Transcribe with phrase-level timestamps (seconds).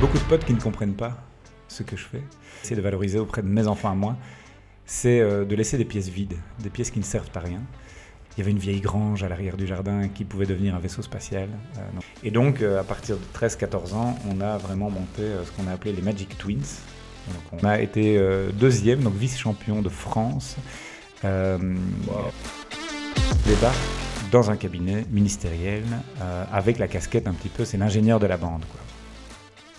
[0.00, 1.18] Beaucoup de potes qui ne comprennent pas
[1.66, 2.22] ce que je fais.
[2.62, 4.16] C'est de valoriser auprès de mes enfants à moi,
[4.86, 7.60] c'est euh, de laisser des pièces vides, des pièces qui ne servent à rien.
[8.36, 11.02] Il y avait une vieille grange à l'arrière du jardin qui pouvait devenir un vaisseau
[11.02, 11.48] spatial.
[11.76, 11.80] Euh,
[12.22, 15.72] et donc, euh, à partir de 13-14 ans, on a vraiment monté ce qu'on a
[15.72, 16.78] appelé les Magic Twins.
[17.50, 18.20] on a été
[18.54, 20.56] deuxième, donc vice-champion de France.
[21.24, 21.58] Wow.
[23.46, 23.76] Débarque
[24.30, 25.82] dans un cabinet ministériel
[26.52, 28.64] avec la casquette un petit peu, c'est l'ingénieur de la bande.
[28.70, 28.80] Quoi.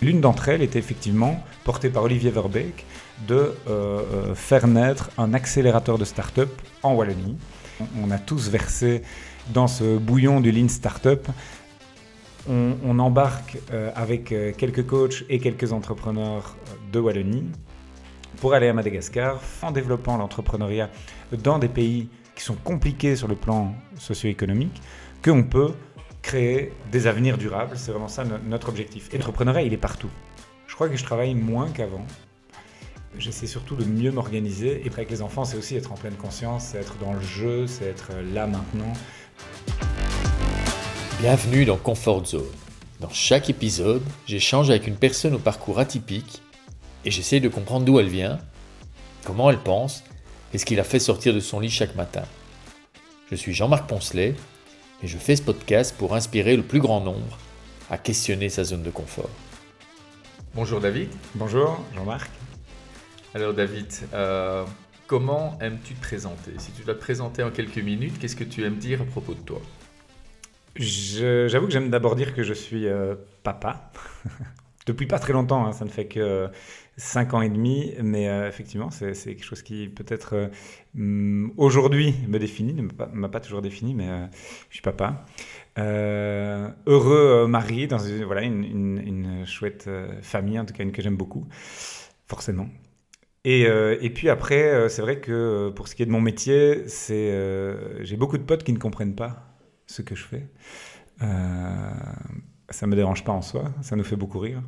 [0.02, 2.86] L'une d'entre elles était effectivement portée par Olivier Verbeek
[3.28, 6.50] de euh, euh, faire naître un accélérateur de start-up
[6.82, 7.36] en Wallonie.
[8.02, 9.02] On a tous versé
[9.52, 11.26] dans ce bouillon du Lean Startup.
[12.48, 16.56] On, on embarque euh, avec quelques coachs et quelques entrepreneurs
[16.92, 17.44] de Wallonie
[18.40, 20.88] pour aller à Madagascar en développant l'entrepreneuriat
[21.42, 24.80] dans des pays qui sont compliqués sur le plan socio-économique,
[25.50, 25.74] peut
[26.22, 27.76] créer des avenirs durables.
[27.76, 29.08] C'est vraiment ça notre objectif.
[29.12, 30.10] Et l'entrepreneuriat, il est partout.
[30.66, 32.06] Je crois que je travaille moins qu'avant.
[33.18, 34.82] J'essaie surtout de mieux m'organiser.
[34.84, 37.66] Et avec les enfants, c'est aussi être en pleine conscience, c'est être dans le jeu,
[37.66, 38.92] c'est être là maintenant.
[41.20, 42.44] Bienvenue dans Comfort Zone.
[43.00, 46.42] Dans chaque épisode, j'échange avec une personne au parcours atypique
[47.04, 48.38] et j'essaie de comprendre d'où elle vient,
[49.24, 50.04] comment elle pense
[50.52, 52.22] et ce qui la fait sortir de son lit chaque matin.
[53.30, 54.34] Je suis Jean-Marc Poncelet
[55.02, 57.38] et je fais ce podcast pour inspirer le plus grand nombre
[57.90, 59.30] à questionner sa zone de confort.
[60.54, 61.08] Bonjour David.
[61.34, 62.30] Bonjour Jean-Marc.
[63.34, 64.64] Alors David, euh,
[65.06, 66.52] comment aimes-tu te présenter?
[66.58, 69.34] Si tu dois te présenter en quelques minutes, qu'est-ce que tu aimes dire à propos
[69.34, 69.60] de toi?
[70.76, 73.92] J'avoue que j'aime d'abord dire que je suis euh, papa.
[74.86, 76.48] Depuis pas très longtemps, hein, ça ne fait que
[77.00, 80.50] 5 ans et demi, mais euh, effectivement, c'est quelque chose qui peut-être
[80.94, 84.26] euh, aujourd'hui me définit, ne m'a pas, toujours défini, mais euh,
[84.68, 85.24] je suis papa.
[85.78, 89.88] heureux mari dans une, voilà, une, chouette
[90.20, 91.46] famille, en tout cas une que j'aime beaucoup,
[92.26, 92.68] forcément.
[93.44, 97.32] Et, et puis après, c'est vrai que pour ce qui est de mon métier, c'est
[98.00, 99.56] j'ai beaucoup de potes qui ne comprennent pas
[99.86, 100.46] ce que je fais.
[101.18, 104.62] ça me dérange pas en soi, ça nous fait beaucoup rire.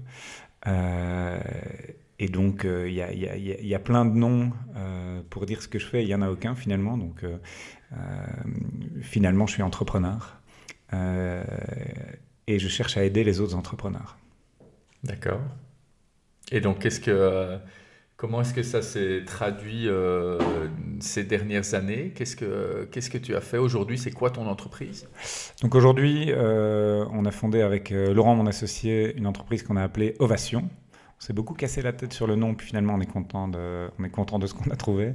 [2.22, 5.87] Et donc, euh, il y, a, plein de noms euh, pour dire ce que je
[5.87, 6.97] fais, il n'y en a aucun finalement.
[6.97, 7.37] Donc, euh,
[9.00, 10.41] finalement, je suis entrepreneur
[10.93, 14.19] et je cherche à aider les autres entrepreneurs.
[15.03, 15.41] D'accord.
[16.53, 17.59] Et donc, qu'est-ce que,
[18.16, 19.89] comment est-ce que ça s'est traduit
[21.00, 22.12] ces dernières années?
[22.15, 23.99] Qu'est-ce que, qu'est-ce que tu as fait aujourd'hui?
[23.99, 25.09] C'est quoi ton entreprise?
[25.60, 30.71] Donc, aujourd'hui, on a fondé avec Laurent, mon associé, une entreprise qu'on a appelée Ovation.
[31.22, 33.88] On s'est beaucoup cassé la tête sur le nom, puis finalement on est content de,
[33.97, 35.15] on est content de ce qu'on a trouvé.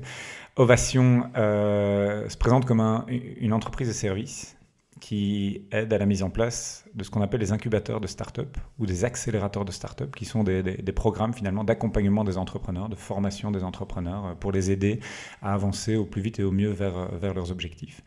[0.55, 4.57] Ovation euh, se présente comme une entreprise de service
[5.01, 8.57] qui aide à la mise en place de ce qu'on appelle les incubateurs de start-up
[8.79, 10.63] ou des accélérateurs de start-up, qui sont des,
[10.95, 15.01] programmes finalement d'accompagnement des entrepreneurs, de formation des entrepreneurs, euh, pour les aider
[15.41, 18.01] à avancer au plus vite et au mieux vers, euh, vers leurs objectifs.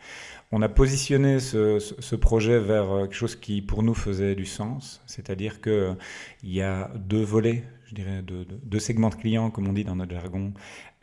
[0.53, 5.03] On a positionné ce, ce, projet vers quelque chose qui pour nous faisait du sens,
[5.05, 5.97] c'est-à-dire qu'il
[6.43, 9.96] y a deux volets je dirais, de, deux segments de clients, comme on dit dans
[9.96, 10.52] notre jargon,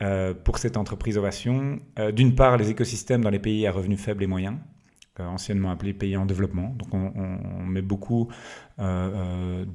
[0.02, 1.80] euh, pour cette entreprise Ovation.
[1.98, 4.56] Euh, d'une part, les écosystèmes dans les pays à revenus faibles et moyens,
[5.20, 6.74] euh, anciennement appelés pays en développement.
[6.78, 8.28] Donc on, met beaucoup
[8.78, 9.66] de,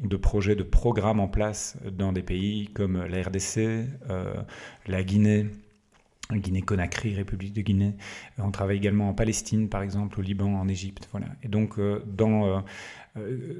[0.00, 3.86] de, projets, de programmes en place dans des pays comme la RDC,
[4.86, 5.46] la Guinée.
[6.32, 7.94] Guinée-Conakry, République de Guinée.
[8.38, 11.08] On travaille également en Palestine, par exemple, au Liban, en Égypte.
[11.12, 11.28] Voilà.
[11.44, 12.64] Et donc, dans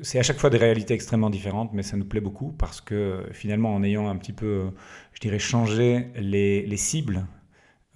[0.02, 3.24] c'est à chaque fois des réalités extrêmement différentes, mais ça nous plaît beaucoup parce que
[3.32, 4.66] finalement, en ayant un petit peu,
[5.12, 7.26] je dirais, changé les, cibles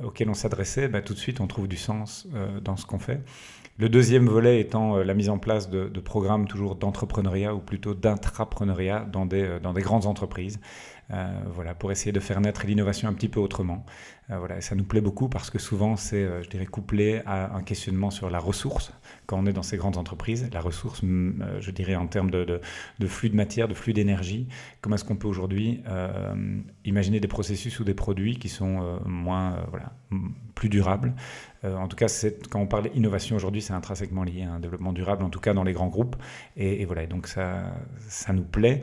[0.02, 2.98] auxquelles on s'adressait, bah, tout de suite, on trouve du sens euh, dans ce qu'on
[2.98, 3.20] fait.
[3.78, 7.94] Le deuxième volet étant euh, la mise en place de, programmes toujours d'entrepreneuriat ou plutôt
[7.94, 10.60] d'intrapreneuriat dans des grandes entreprises.
[11.54, 13.84] Voilà, pour essayer de faire naître l'innovation un petit peu autrement.
[14.30, 17.54] Euh, voilà, ça nous plaît beaucoup parce que souvent c'est, euh, je dirais, couplé à
[17.54, 18.92] un questionnement sur la ressource.
[19.26, 22.60] Quand on est dans ces grandes entreprises, la ressource, euh, je dirais, en termes de,
[23.06, 24.46] flux de matière, de flux d'énergie,
[24.80, 25.82] comment est-ce qu'on peut aujourd'hui
[26.84, 29.92] imaginer des processus ou des produits qui sont moins, voilà,
[30.54, 31.14] plus durables?
[31.62, 32.06] en tout cas,
[32.50, 35.54] quand on parle d'innovation aujourd'hui, c'est intrinsèquement lié à un développement durable, en tout cas
[35.54, 36.16] dans les grands groupes.
[36.56, 37.64] Et, et voilà, donc ça,
[38.08, 38.82] ça nous plaît.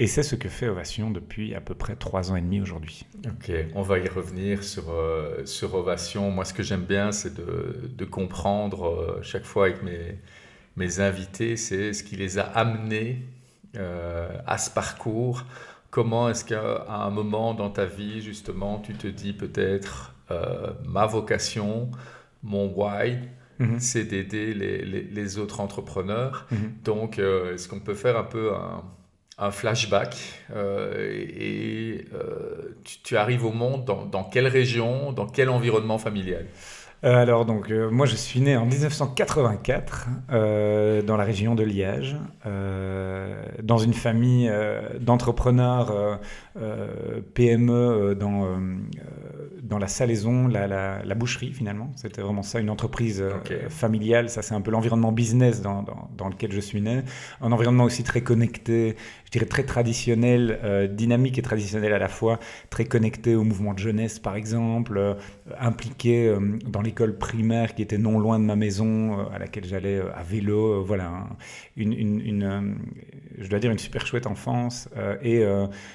[0.00, 3.04] Et c'est ce que fait Ovation depuis à peu près trois ans et demi aujourd'hui.
[3.26, 6.30] Ok, on va y revenir sur, euh, sur Ovation.
[6.30, 10.18] Moi, ce que j'aime bien, c'est de, de, comprendre euh, chaque fois avec mes,
[10.76, 13.22] mes invités, c'est ce qui les a amenés
[13.76, 15.44] euh, à ce parcours.
[15.90, 20.14] Comment est-ce qu'à un moment dans ta vie, justement, tu te dis peut-être
[20.84, 21.90] ma vocation,
[22.42, 23.18] mon why,
[23.58, 23.80] mhm.
[23.80, 26.46] c'est d'aider les, les, les, autres entrepreneurs.
[26.50, 26.72] Mhm.
[26.84, 28.84] Donc, est-ce qu'on peut faire un peu un
[29.38, 30.16] un flashback
[30.54, 32.04] et,
[33.04, 36.46] tu, arrives au monde dans quelle région, dans quel environnement familial?
[37.04, 41.62] Euh, alors donc euh, moi je suis né en 1984 euh, dans la région de
[41.62, 42.16] Liège,
[43.62, 44.50] dans une famille
[45.00, 46.20] d'entrepreneurs
[47.34, 48.46] PME dans,
[49.68, 51.92] dans la salaison, la, la, boucherie finalement.
[51.96, 53.24] C'était vraiment ça, une entreprise
[53.68, 54.28] familiale.
[54.28, 57.02] Ça c'est un peu l'environnement business dans, dans, dans, lequel je suis né.
[57.40, 62.38] Un environnement aussi très connecté, je dirais très traditionnel, dynamique et traditionnel à la fois,
[62.70, 65.16] très connecté au mouvement de jeunesse par exemple,
[65.58, 66.34] impliqué
[66.66, 69.98] dans les école primaire qui était non loin de ma maison, euh, à laquelle j'allais
[69.98, 70.72] euh, à vélo.
[70.72, 71.28] Euh, voilà,
[71.78, 72.78] une, une,
[73.38, 74.88] je dois dire une super chouette enfance
[75.22, 75.44] et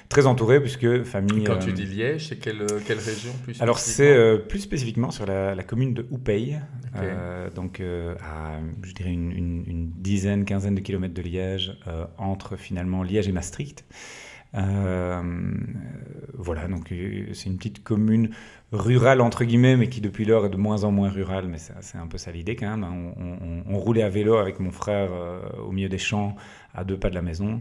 [0.08, 1.44] très entouré puisque famille.
[1.44, 5.62] quand tu dis Liège, c'est quelle, quelle région plus Alors c'est plus spécifiquement sur la,
[5.62, 6.60] commune de Houpeille,
[7.54, 11.78] donc à je dirais une, dizaine, quinzaine de kilomètres de Liège,
[12.18, 13.84] entre finalement Liège et Maastricht.
[14.52, 15.22] voilà,
[16.68, 16.92] donc
[17.32, 18.30] c'est une petite commune
[18.74, 21.98] rural entre guillemets, mais qui depuis lors est de moins en moins rural, mais c'est
[21.98, 22.84] un peu ça l'idée quand même.
[22.84, 23.62] Hein.
[23.68, 26.36] On, roulait à vélo avec mon frère euh, au milieu des champs,
[26.74, 27.60] à deux pas de la maison.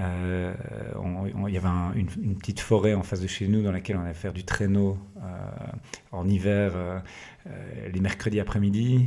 [0.00, 0.52] Euh,
[1.46, 4.14] il y avait une, petite forêt en face de chez nous dans laquelle on allait
[4.14, 5.22] faire du traîneau euh,
[6.10, 6.72] en hiver
[7.92, 9.06] les mercredis après-midi.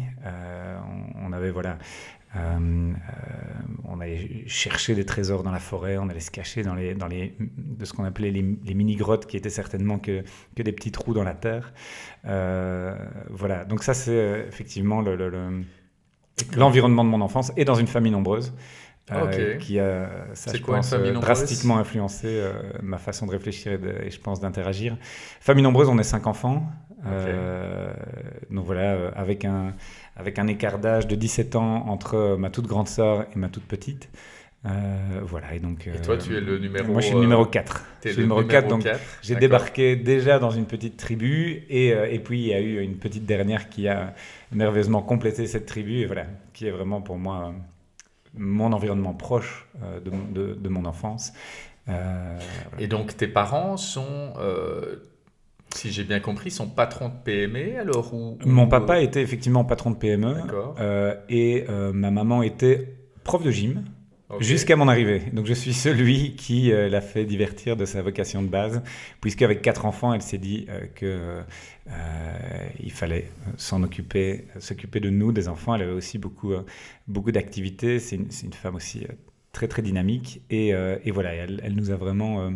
[1.22, 1.78] On, avait voilà
[2.38, 2.94] euh, euh,
[3.86, 7.08] on allait chercher des trésors dans la forêt, on allait se cacher dans les, dans
[7.08, 10.24] les, de ce qu'on appelait les, mini-grottes, qui étaient certainement que,
[10.56, 11.74] que, des petits trous dans la terre.
[12.26, 12.96] Euh,
[13.30, 15.04] voilà, donc ça c'est effectivement
[16.56, 18.54] l'environnement de mon enfance et dans une famille nombreuse.
[19.60, 22.44] qui a, ça, je pense, drastiquement influencé
[22.84, 24.98] ma façon de réfléchir et, je pense d'interagir.
[25.40, 26.70] Famille nombreuse, on est cinq enfants.
[28.50, 29.74] donc voilà, avec un,
[30.18, 33.50] avec un écart d'âge de 17 ans entre euh, ma toute grande sœur et ma
[33.50, 34.10] toute petite.
[34.66, 35.88] Euh, voilà, et donc.
[35.88, 36.92] Et toi, tu es le numéro.
[36.92, 37.86] Moi, je suis le numéro 4.
[38.04, 38.88] Je suis le numéro 4, donc
[39.22, 42.82] j'ai débarqué déjà dans une petite tribu, et, euh, et, puis il y a eu
[42.82, 44.14] une petite dernière qui a
[44.52, 47.54] merveilleusement complété cette tribu, et voilà, qui est vraiment pour moi
[48.34, 49.68] mon environnement proche
[50.04, 51.34] de, de, mon enfance.
[52.78, 54.34] Et donc, tes parents sont
[55.76, 59.92] si j'ai bien compris, son patron de PME alors ou, Mon papa était effectivement patron
[59.92, 60.36] de PME
[60.80, 63.84] euh, et euh, ma maman était prof de gym
[64.40, 65.22] jusqu'à mon arrivée.
[65.34, 68.82] Donc je suis celui qui euh, l'a fait divertir de sa vocation de base,
[69.22, 71.42] puisque avec quatre enfants, elle s'est dit que
[72.80, 75.76] il fallait s'en occuper, s'occuper de nous, des enfants.
[75.76, 76.54] Elle avait aussi beaucoup,
[77.08, 78.00] beaucoup d'activités.
[78.00, 79.08] C'est une, une, femme aussi
[79.54, 82.52] très très dynamique et, et voilà, elle, elle, nous a vraiment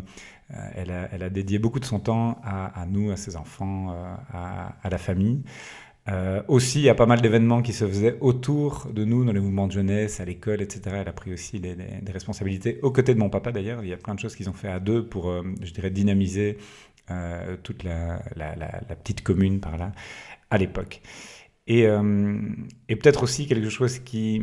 [0.53, 4.89] euh, elle a, dédié beaucoup de son temps à, nous, à ses enfants, euh, à,
[4.89, 5.44] la famille.
[6.07, 9.31] Euh, aussi, il y a pas mal d'événements qui se faisaient autour de nous, dans
[9.31, 10.98] les mouvements de jeunesse, à l'école, etc.
[11.01, 11.75] Elle a pris aussi des,
[12.12, 13.83] responsabilités, aux côtés de mon papa d'ailleurs.
[13.83, 15.31] Il y a plein de choses qu'ils ont fait à deux pour,
[15.62, 16.57] je dirais, dynamiser
[17.63, 18.21] toute la,
[19.03, 19.92] petite commune par là,
[20.50, 21.01] à l'époque.
[21.68, 24.42] Et, et peut-être aussi quelque chose qui,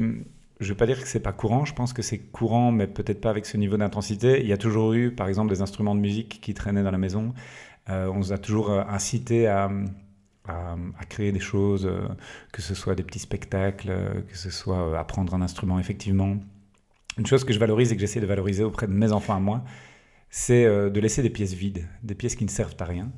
[0.60, 2.88] je ne veux pas dire que c'est pas courant, je pense que c'est courant, mais
[2.88, 4.40] peut-être pas avec ce niveau d'intensité.
[4.40, 6.98] Il y a toujours eu, par exemple, des instruments de musique qui traînaient dans la
[6.98, 7.32] maison.
[7.90, 9.70] Euh, on nous a toujours euh, incité à,
[10.48, 12.08] à, créer des choses, euh,
[12.52, 13.92] que ce soit des petits spectacles,
[14.28, 16.36] que ce soit apprendre un instrument, effectivement.
[17.18, 19.40] Une chose que je valorise et que j'essaie de valoriser auprès de mes enfants à
[19.40, 19.64] moi,
[20.30, 23.10] c'est de laisser des pièces vides, des pièces qui ne servent à rien.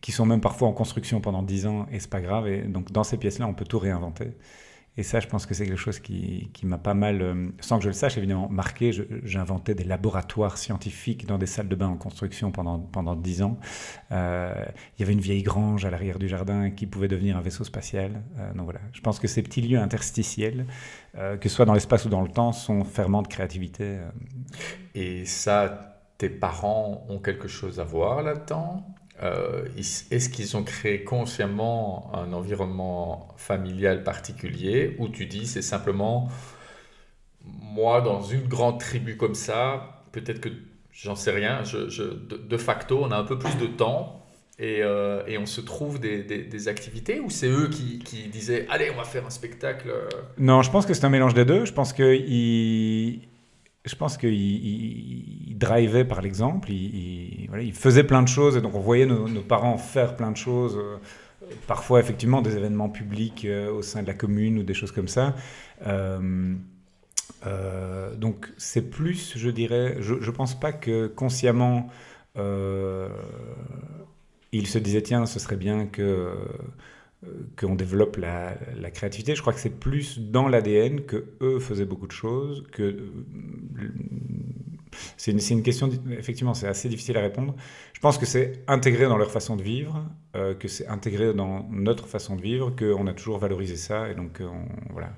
[0.00, 2.48] qui sont même parfois en construction pendant 10 ans et c'est pas grave.
[2.48, 4.32] Et donc dans ces pièces-là, on peut tout réinventer.
[4.96, 7.84] Et ça, je pense que c'est quelque chose qui, m'a pas mal, euh, sans que
[7.84, 8.90] je le sache évidemment, marqué.
[9.22, 13.58] J'inventais des laboratoires scientifiques dans des salles de bain en construction pendant, pendant 10 ans.
[14.10, 14.52] Euh,
[14.98, 17.64] il y avait une vieille grange à l'arrière du jardin qui pouvait devenir un vaisseau
[17.64, 18.22] spatial.
[18.38, 20.66] Euh, donc voilà, je pense que ces petits lieux interstitiels,
[21.14, 23.98] que ce soit dans l'espace ou dans le temps, sont ferments de créativité.
[24.94, 28.84] Et ça, tes parents ont quelque chose à voir là-dedans?
[29.22, 36.30] Euh, est-ce qu'ils ont créé consciemment un environnement familial particulier ou tu dis c'est simplement
[37.44, 40.48] moi dans une grande tribu comme ça, peut-être que
[40.92, 44.24] j'en sais rien, de, facto on a un peu plus de temps
[44.58, 48.96] et, euh, on se trouve des, activités ou c'est eux qui, qui, disaient allez on
[48.96, 49.92] va faire un spectacle
[50.38, 51.64] Non, je pense que c'est un mélange des deux.
[51.66, 53.20] Je pense qu'ils
[53.84, 58.80] je pense qu'il il, drivait par l'exemple, il, faisait plein de choses, et donc on
[58.80, 60.96] voyait nos, parents faire plein de choses, euh,
[61.66, 65.08] parfois effectivement des événements publics euh, au sein de la commune ou des choses comme
[65.08, 65.34] ça.
[65.86, 66.54] Euh,
[68.16, 71.88] donc c'est plus, je dirais, je ne pense pas que consciemment
[74.52, 76.34] il se disait tiens, ce serait bien que
[77.58, 78.54] qu'on développe la,
[78.90, 79.34] créativité.
[79.34, 82.64] Je crois que c'est plus dans l'ADN que eux faisaient beaucoup de choses.
[82.72, 83.12] Que
[85.16, 87.54] c'est une, une, question effectivement, c'est assez difficile à répondre.
[87.92, 92.06] Je pense que c'est intégré dans leur façon de vivre, que c'est intégré dans notre
[92.06, 95.12] façon de vivre, qu'on a toujours valorisé ça, et donc on, voilà.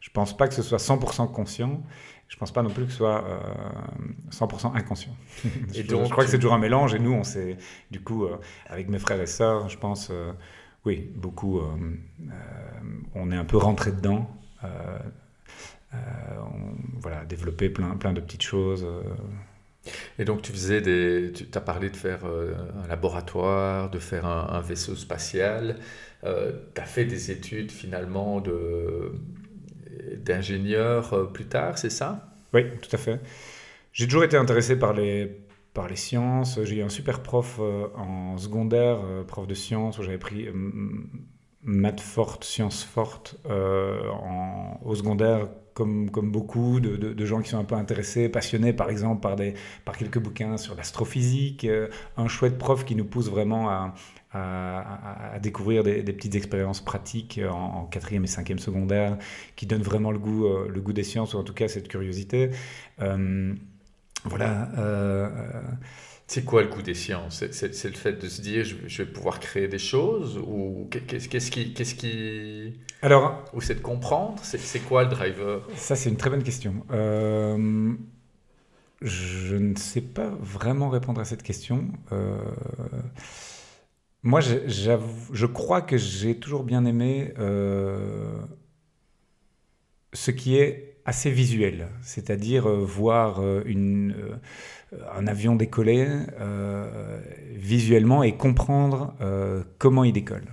[0.00, 1.82] Je pense pas que ce soit 100% conscient.
[2.28, 3.24] Je pense pas non plus que ce soit
[4.30, 5.14] 100% euh, inconscient.
[5.74, 6.94] Et donc, je crois que c'est toujours un mélange.
[6.94, 7.58] Et nous, on s'est,
[7.90, 10.32] du coup, euh, avec mes frères et sœurs, je pense, euh,
[10.84, 11.60] oui, beaucoup,
[13.14, 14.30] on est un peu rentré dedans.
[14.62, 15.96] on,
[17.00, 18.86] voilà, développé plein, plein de petites choses.
[20.18, 24.48] Et donc tu faisais des, tu as parlé de faire un laboratoire, de faire un,
[24.50, 25.76] un vaisseau spatial.
[26.22, 29.12] tu as fait des études finalement de
[30.16, 32.34] d'ingénieur euh, plus tard, c'est ça?
[32.52, 33.20] Oui, tout à fait.
[33.92, 35.40] J'ai toujours été intéressé par les,
[35.74, 36.62] par les sciences.
[36.64, 40.48] J'ai eu un super prof euh, en secondaire, euh, prof de sciences, où j'avais pris
[41.62, 43.36] maths forte, sciences fortes
[44.82, 48.90] au secondaire, comme, comme beaucoup de, de, gens qui sont un peu intéressés, passionnés par
[48.90, 51.66] exemple par, des, par quelques bouquins sur l'astrophysique.
[52.16, 53.94] un chouette prof qui nous pousse vraiment à,
[54.32, 59.18] à, découvrir des, petites expériences pratiques en, quatrième et cinquième secondaire
[59.56, 61.88] qui donnent vraiment le goût, euh, le goût des sciences, ou en tout cas cette
[61.88, 62.50] curiosité.
[63.00, 63.54] Euh,
[64.24, 64.68] voilà.
[64.78, 65.28] Euh,
[66.26, 67.44] c'est quoi le goût des sciences?
[67.50, 71.74] C'est, le fait de se dire je, vais pouvoir créer des choses ou qu'est-ce qui,
[71.74, 72.78] qu'est-ce qui...
[73.02, 74.38] Alors, ou c'est de comprendre?
[74.42, 75.66] C'est, quoi le driver?
[75.74, 76.84] Ça c'est une très bonne question.
[79.02, 81.88] je ne sais pas vraiment répondre à cette question.
[84.22, 88.38] Moi, je crois que j'ai toujours bien aimé euh,
[90.12, 94.14] ce qui est assez visuel, c'est-à-dire euh, voir euh, une,
[95.12, 96.06] un avion décoller
[97.54, 99.14] visuellement et comprendre
[99.78, 100.48] comment il décolle.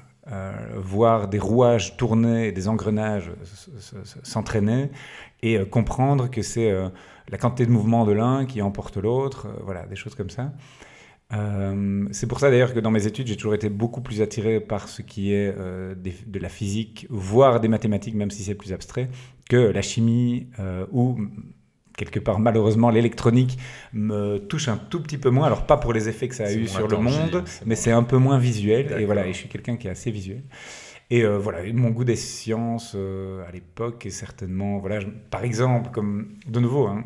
[0.76, 3.32] voir des rouages tourner, des engrenages
[4.22, 4.92] s'entraîner
[5.42, 6.72] et comprendre que c'est
[7.34, 10.52] la quantité de mouvement de l'un qui emporte l'autre, voilà, des choses comme ça.
[11.34, 14.60] Euh, c'est pour ça d'ailleurs que dans mes études, j'ai toujours été beaucoup plus attiré
[14.60, 18.74] par ce qui est euh, de la physique, voire des mathématiques, même si c'est plus
[18.74, 19.10] abstrait,
[19.50, 21.18] que la chimie euh, ou
[21.98, 23.58] quelque part malheureusement l'électronique
[23.92, 25.48] me touche un tout petit peu moins.
[25.48, 28.04] Alors pas pour les effets que ça a eu sur le monde, mais c'est un
[28.04, 28.96] peu moins visuel.
[29.00, 30.44] Et voilà, et je suis quelqu'un qui est assez visuel.
[31.10, 36.60] Et voilà, mon goût des sciences à l'époque est certainement, voilà, par exemple, comme de
[36.60, 37.04] nouveau, hein,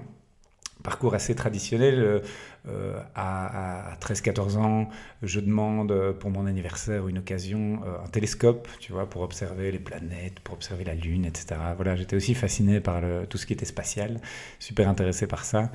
[0.82, 2.22] parcours assez traditionnel.
[2.70, 4.88] Euh, à, 13-14 ans,
[5.24, 9.72] je demande euh, pour mon anniversaire une occasion euh, un télescope, tu vois, pour observer
[9.72, 11.60] les planètes, pour observer la Lune, etc.
[11.76, 14.22] Voilà, j'étais aussi fasciné par tout ce qui était spatial,
[14.60, 15.72] super intéressé par ça.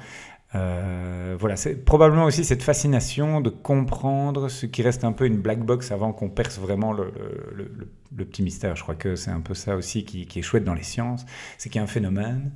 [0.52, 5.64] voilà, c'est probablement aussi cette fascination de comprendre ce qui reste un peu une black
[5.64, 7.12] box avant qu'on perce vraiment le,
[7.52, 8.76] le, petit mystère.
[8.76, 11.26] Je crois que c'est un peu ça aussi qui, qui est chouette dans les sciences,
[11.58, 12.52] c'est qu'il y a un phénomène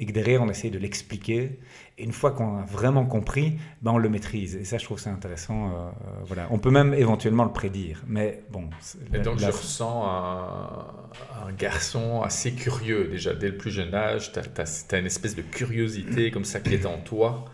[0.00, 1.58] et que derrière on essaye de l'expliquer.
[1.96, 4.56] Et une fois qu'on a vraiment compris, ben on le maîtrise.
[4.56, 5.68] Et ça, je trouve ça intéressant.
[5.68, 5.90] Euh, euh,
[6.26, 6.48] voilà.
[6.50, 8.02] On peut même éventuellement le prédire.
[8.08, 8.68] Mais bon.
[9.12, 14.32] Et donc je ressens un, garçon assez curieux déjà dès le plus jeune âge.
[14.32, 17.44] Tu as, une espèce de curiosité comme ça qui est en toi.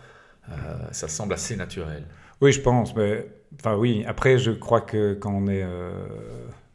[0.49, 0.53] Euh,
[0.91, 2.03] ça semble assez naturel.
[2.41, 2.95] Oui, je pense.
[2.95, 3.27] Mais
[3.59, 4.03] enfin oui.
[4.07, 5.63] Après, je crois que quand on est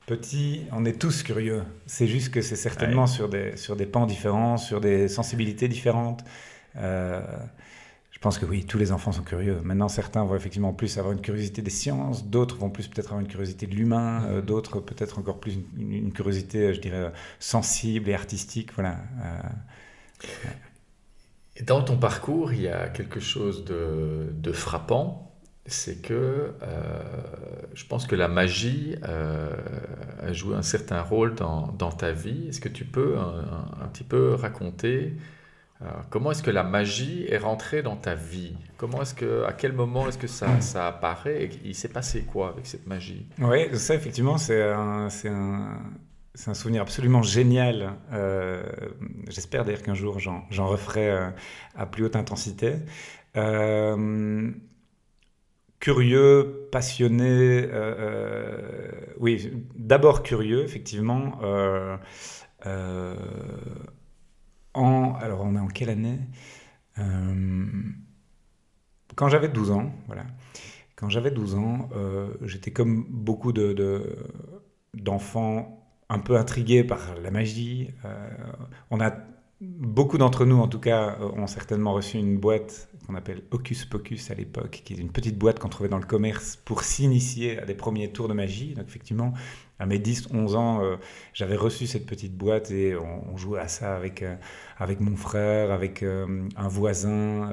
[0.07, 1.65] Petit, on est tous curieux.
[1.87, 6.23] C'est juste que c'est certainement sur, des, sur des pans différents, sur des sensibilités différentes.
[6.76, 7.21] Euh,
[8.11, 9.61] je pense que oui, tous les enfants sont curieux.
[9.62, 13.21] Maintenant, certains vont effectivement plus avoir une curiosité des sciences, d'autres vont plus peut-être avoir
[13.21, 14.45] une curiosité de l'humain, euh, mm-hmm.
[14.45, 18.73] d'autres peut-être encore plus une, curiosité, je dirais, sensible et artistique.
[18.75, 18.99] Voilà.
[21.64, 25.26] Dans ton parcours, il y a quelque chose de, de frappant
[25.66, 27.02] c'est que euh,
[27.75, 29.50] je pense que la magie euh,
[30.21, 32.49] a joué un certain rôle dans, ta vie.
[32.49, 35.21] Est-ce que tu peux un, petit peu raconter euh,
[36.11, 38.54] comment est-ce que la magie est rentrée dans ta vie?
[38.76, 42.23] Comment est-ce que, à quel moment est-ce que ça, ça apparaît et il s'est passé
[42.23, 43.26] quoi avec cette magie?
[43.38, 45.78] Oui, ça effectivement, c'est un, un,
[46.47, 47.95] un souvenir absolument génial.
[49.28, 51.11] j'espère d'ailleurs qu'un jour j'en, referai
[51.75, 52.76] à plus haute intensité
[55.80, 61.38] curieux, passionné, euh, euh, oui, d'abord curieux, effectivement.
[61.42, 61.97] Euh,
[64.76, 66.18] alors, on est en quelle année?
[69.14, 70.25] Quand j'avais 12 ans, voilà.
[70.97, 71.88] Quand j'avais 12 ans,
[72.42, 74.16] j'étais comme beaucoup de,
[74.95, 77.90] d'enfants un peu intrigués par la magie.
[78.90, 79.12] on a
[79.61, 84.30] beaucoup d'entre nous, en tout cas, ont certainement reçu une boîte qu'on appelle Hocus Pocus
[84.30, 87.64] à l'époque, qui est une petite boîte qu'on trouvait dans le commerce pour s'initier à
[87.64, 88.75] des premiers tours de magie.
[88.75, 89.33] Donc effectivement,
[89.78, 90.97] à mes 10-11 ans, euh,
[91.33, 94.37] j'avais reçu cette petite boîte et on, jouait à ça avec, euh,
[94.78, 97.50] avec mon frère, avec un voisin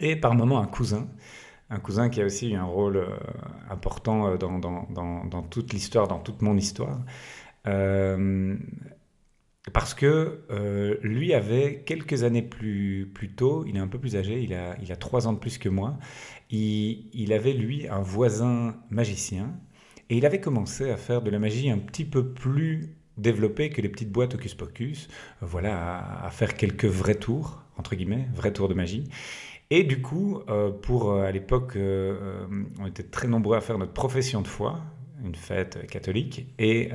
[0.00, 1.08] et par moments un cousin.
[1.70, 3.06] Un cousin qui a aussi eu un rôle
[3.70, 7.00] important dans, dans, dans, toute l'histoire, dans toute mon histoire.
[9.72, 14.16] Parce que euh, lui avait quelques années plus, plus tôt, il est un peu plus
[14.16, 15.98] âgé, il a, il a trois ans de plus que moi,
[16.50, 19.54] il, il, avait lui un voisin magicien
[20.10, 23.80] et il avait commencé à faire de la magie un petit peu plus développée que
[23.80, 25.08] les petites boîtes Hocus Pocus,
[25.40, 29.04] voilà, à, faire quelques vrais tours, entre guillemets, vrais tours de magie.
[29.70, 33.92] Et du coup, euh, pour euh, à l'époque, on était très nombreux à faire notre
[33.92, 34.80] profession de foi,
[35.24, 36.90] une fête catholique, et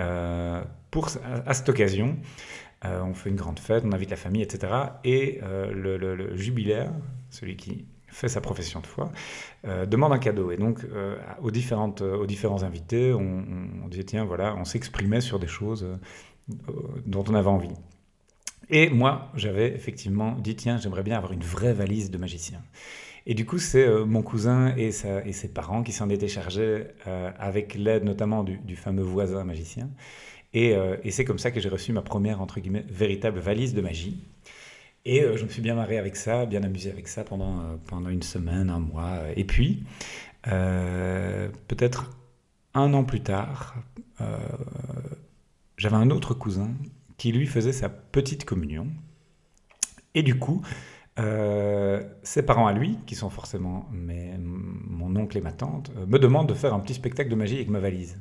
[0.92, 1.10] pour,
[1.46, 2.18] à cette occasion,
[2.86, 4.74] euh, on fait une grande fête, on invite la famille, etc.
[5.04, 6.92] Et euh, le, jubilaire,
[7.30, 9.12] celui qui fait sa profession de foi,
[9.68, 10.52] euh, demande un cadeau.
[10.52, 10.80] Et donc,
[11.42, 15.86] aux, différentes, aux différents invités, on, disait, tiens, voilà, on s'exprimait sur des choses
[17.06, 17.74] dont on avait envie.
[18.70, 22.62] Et moi, j'avais effectivement dit, tiens, j'aimerais bien avoir une vraie valise de magicien.
[23.28, 24.92] Et du coup, c'est mon cousin et,
[25.26, 26.86] et, ses parents qui s'en étaient chargés,
[27.38, 29.90] avec l'aide notamment du, fameux voisin magicien.
[30.56, 33.82] Euh, et, c'est comme ça que j'ai reçu ma première, entre guillemets, véritable valise de
[33.82, 34.24] magie.
[35.06, 37.76] Et euh, je me suis bien marré avec ça, bien amusé avec ça pendant, euh,
[37.88, 39.20] pendant une semaine, un mois.
[39.36, 39.84] Et puis,
[40.44, 42.12] peut-être
[42.74, 43.76] un an plus tard,
[45.78, 46.72] j'avais un autre cousin
[47.18, 48.88] qui lui faisait sa petite communion.
[50.14, 50.62] Et du coup,
[51.18, 56.54] ses parents à lui, qui sont forcément mon oncle et ma tante, me demandent de
[56.54, 58.20] faire un petit spectacle de magie avec ma valise.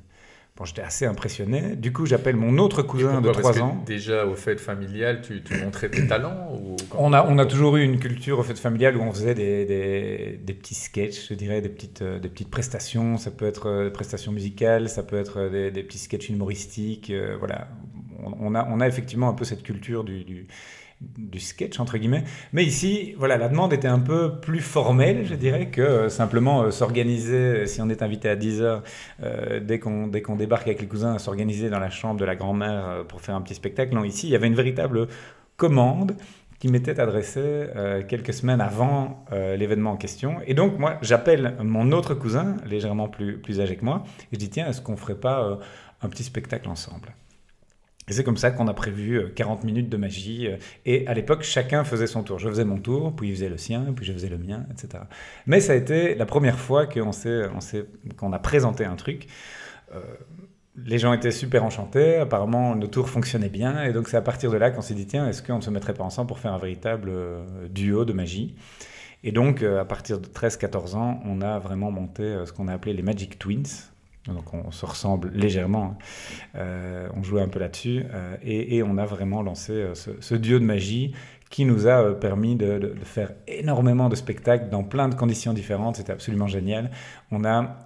[0.57, 1.75] Bon, j'étais assez impressionné.
[1.75, 3.83] Du coup, j'appelle mon autre cousin de 3 ans.
[3.87, 7.83] Déjà, au fête familial, tu, montrais tes talents ou on, a, on a toujours eu
[7.83, 11.61] une culture au fête familial où on faisait des, des, des petits sketchs, je dirais,
[11.61, 13.19] des petites, euh, des petites prestations.
[13.19, 17.11] Ça peut être des euh, prestations musicales, ça peut être des, des petits sketchs humoristiques.
[17.11, 17.67] Euh, voilà.
[18.23, 20.47] On, a, on a effectivement un peu cette culture du, du
[21.01, 22.25] du sketch entre guillemets.
[22.53, 26.63] Mais ici, voilà, la demande était un peu plus formelle, je dirais, que euh, simplement
[26.63, 28.83] euh, s'organiser, euh, si on est invité à 10h,
[29.63, 33.35] dès qu'on débarque avec les cousins, s'organiser dans la chambre de la grand-mère pour faire
[33.35, 33.95] un petit spectacle.
[33.95, 35.09] Non, ici, il y avait une véritable
[35.57, 36.17] commande
[36.59, 37.67] qui m'était adressée
[38.09, 40.37] quelques semaines avant l'événement en question.
[40.47, 44.39] Et donc, moi, j'appelle mon autre cousin, légèrement plus, plus âgé que moi, et je
[44.39, 45.59] dis, tiens, est-ce qu'on ferait pas
[46.03, 47.15] un petit spectacle ensemble?
[48.13, 50.49] C'est comme ça qu'on a prévu 40 euh, minutes de magie.
[50.49, 52.39] Euh, et à l'époque, chacun faisait son tour.
[52.39, 55.05] Je faisais mon tour, puis il faisait le sien, puis je faisais le mien, etc.
[55.47, 59.27] Mais ça a été la première fois qu'on a présenté un truc.
[59.95, 60.01] Euh,
[60.77, 64.51] les gens étaient super enchantés, apparemment nos tours fonctionnaient bien, et donc c'est à partir
[64.51, 66.53] de là qu'on s'est dit, tiens, est-ce qu'on ne se mettrait pas ensemble pour faire
[66.53, 67.13] un véritable
[67.71, 68.57] duo de magie?
[69.23, 72.93] Et donc, à partir de 13-14 ans, on a vraiment monté ce qu'on a appelé
[72.93, 73.63] les Magic Twins,
[74.33, 75.85] donc on se ressemble légèrement.
[75.85, 75.97] Hein.
[76.57, 80.59] Euh, on jouait un peu là-dessus euh, et, on a vraiment lancé euh, ce, dieu
[80.59, 81.15] de magie
[81.51, 85.97] qui nous a permis de, faire énormément de spectacles dans plein de conditions différentes.
[85.97, 86.91] C'était absolument génial.
[87.31, 87.85] On a,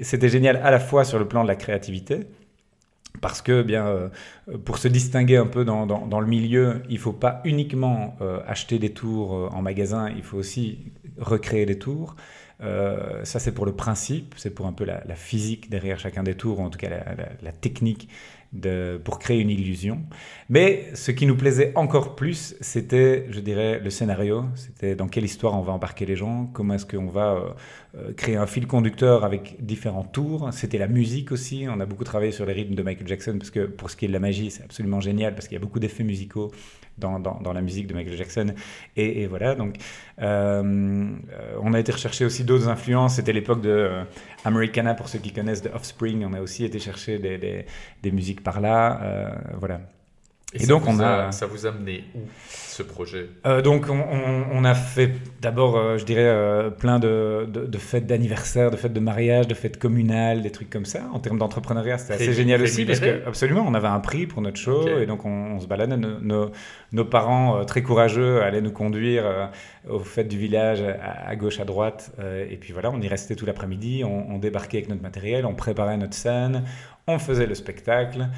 [0.00, 2.26] c'était génial à la fois sur le plan de la créativité.
[3.22, 4.10] Parce que, bien,
[4.64, 8.78] pour se distinguer un peu dans, dans le milieu, il ne faut pas uniquement acheter
[8.78, 12.14] des tours en magasin, il faut aussi recréer des tours.
[12.60, 16.34] Euh, ça, c'est pour le principe, c'est pour un peu la, physique derrière chacun des
[16.34, 16.88] tours, ou en tout cas
[17.42, 18.08] la, technique
[19.04, 20.00] pour créer une illusion.
[20.48, 24.44] Mais ce qui nous plaisait encore plus, c'était, je dirais, le scénario.
[24.54, 27.50] C'était dans quelle histoire on va embarquer les gens, comment est-ce qu'on va euh,
[28.16, 30.50] créer un fil conducteur avec différents tours.
[30.52, 31.66] C'était la musique aussi.
[31.68, 34.04] On a beaucoup travaillé sur les rythmes de Michael Jackson, parce que pour ce qui
[34.04, 36.52] est de la magie, c'est absolument génial, parce qu'il y a beaucoup d'effets musicaux
[36.98, 38.54] dans, dans, la musique de Michael Jackson.
[38.96, 39.76] Et, voilà, donc
[40.20, 41.10] euh,
[41.62, 43.16] on a été rechercher aussi d'autres influences.
[43.16, 44.04] C'était l'époque de euh,
[44.44, 46.24] Americana, pour ceux qui connaissent, de Offspring.
[46.24, 47.64] On a aussi été chercher des,
[48.02, 49.00] des, musiques par là.
[49.02, 49.80] Euh, voilà.
[50.54, 52.20] Et, donc on a, Ça vous a amené où
[52.78, 53.28] ce projet?
[53.44, 58.70] Euh, Donc on, a fait d'abord, euh, je dirais, euh, plein de, de, fêtes d'anniversaire,
[58.70, 61.02] de fêtes de mariage, de fêtes communales, des trucs comme ça.
[61.12, 64.40] En termes d'entrepreneuriat, c'était assez génial aussi parce que absolument, on avait un prix pour
[64.40, 65.96] notre show et donc on, se baladait.
[65.96, 66.50] Nos,
[66.92, 69.50] nos, parents très courageux allaient nous conduire
[69.88, 72.12] aux fêtes du village à, gauche, à droite.
[72.50, 74.02] et puis voilà, on y restait tout l'après-midi.
[74.04, 76.64] On débarquait avec notre matériel, on préparait notre scène,
[77.06, 78.28] on faisait le spectacle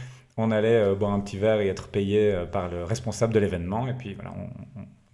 [0.41, 3.39] on allait euh, boire un petit verre et être payé euh, par le responsable de
[3.39, 3.87] l'événement.
[3.87, 4.33] Et puis voilà,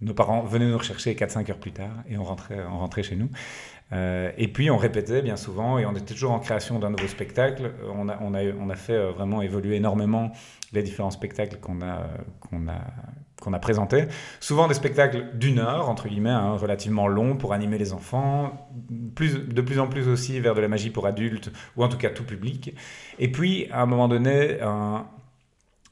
[0.01, 3.15] nos parents venaient nous rechercher 4-5 heures plus tard et on rentrait, on rentrait chez
[3.15, 3.29] nous.
[3.93, 7.07] Euh, et puis on répétait bien souvent et on était toujours en création d'un nouveau
[7.07, 7.71] spectacle.
[7.93, 10.31] On a, on a, on a fait vraiment évoluer énormément
[10.73, 12.09] les différents spectacles qu'on a,
[12.71, 14.05] a a présentés.
[14.39, 18.69] Souvent des spectacles d'une heure, entre guillemets, hein, relativement longs pour animer les enfants,
[19.15, 21.97] plus, de plus en plus aussi vers de la magie pour adultes, ou en tout
[21.97, 22.75] cas tout public.
[23.19, 25.05] Et puis, à un moment donné, un,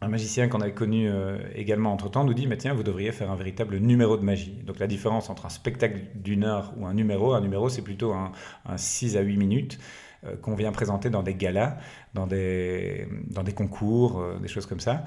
[0.01, 3.31] un magicien qu'on avait connu euh, également entre-temps nous dit, mais tiens, vous devriez faire
[3.31, 4.51] un véritable numéro de magie.
[4.65, 8.13] Donc la différence entre un spectacle d'une heure ou un numéro, un numéro c'est plutôt
[8.13, 8.31] un,
[8.75, 9.79] 6 à 8 minutes
[10.25, 11.77] euh, qu'on vient présenter dans des galas,
[12.13, 15.05] dans des, dans des concours, euh, des choses comme ça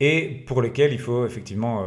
[0.00, 1.84] et pour lesquels il faut effectivement,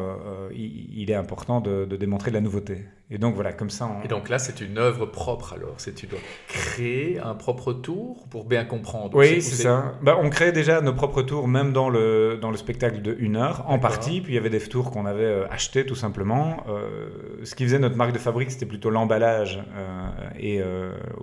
[0.54, 2.80] il, est important de, de, démontrer de la nouveauté.
[3.14, 3.90] Et donc voilà, comme ça.
[4.06, 5.74] Et donc là, c'est une œuvre propre alors.
[5.78, 9.18] C'est tu dois créer un propre tour pour bien comprendre.
[9.18, 9.96] Oui, c'est ça.
[10.02, 13.36] Bah, on crée déjà nos propres tours, même dans le dans le spectacle de une
[13.36, 14.22] heure, en partie.
[14.22, 16.64] Puis il y avait des tours qu'on avait euh, achetés tout simplement.
[16.70, 17.10] Euh,
[17.44, 20.62] ce qui faisait notre marque de fabrique, c'était plutôt l'emballage euh, et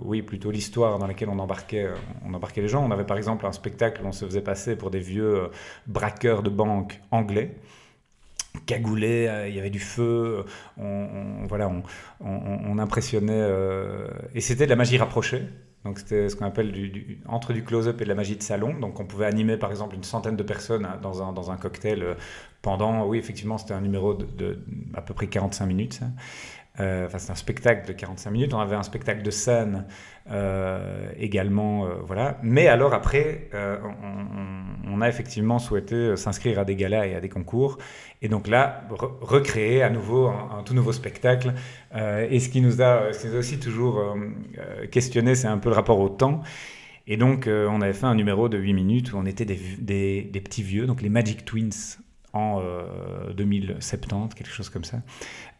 [0.03, 1.87] oui, plutôt l'histoire dans laquelle on embarquait
[2.23, 2.85] on embarquait les gens.
[2.85, 5.49] On avait par exemple un spectacle où on se faisait passer pour des vieux
[5.87, 7.55] braqueurs de banque anglais
[8.65, 10.45] cagoulé, euh, il y avait du feu,
[10.77, 11.71] on, voilà,
[12.19, 13.33] on, impressionnait.
[13.33, 15.43] Euh, et c'était de la magie rapprochée.
[15.85, 18.77] Donc c'était ce qu'on appelle du, entre du close-up et de la magie de salon.
[18.79, 21.57] Donc on pouvait animer par exemple une centaine de personnes hein, dans un, dans un
[21.57, 22.15] cocktail euh,
[22.61, 24.59] pendant, oui effectivement c'était un numéro de,
[24.93, 26.01] à peu près 45 minutes.
[26.77, 28.53] Enfin c'est un spectacle de 45 minutes.
[28.53, 29.85] On avait un spectacle de scène
[31.17, 32.37] également, voilà.
[32.43, 33.49] Mais alors après,
[34.87, 37.77] on, a effectivement souhaité s'inscrire à des galas et à des concours.
[38.21, 38.83] Et donc là,
[39.21, 41.53] recréer à nouveau un, tout nouveau spectacle.
[41.95, 44.15] Euh, et ce qui nous a, ce qui nous a aussi toujours euh,
[44.57, 46.41] euh, questionné, c'est un peu le rapport au temps.
[47.07, 50.61] Et donc, on avait fait un numéro de 8 minutes où on était des petits
[50.61, 51.97] vieux, donc les Magic Twins
[52.33, 52.61] en
[53.35, 54.99] 2070, quelque chose comme ça.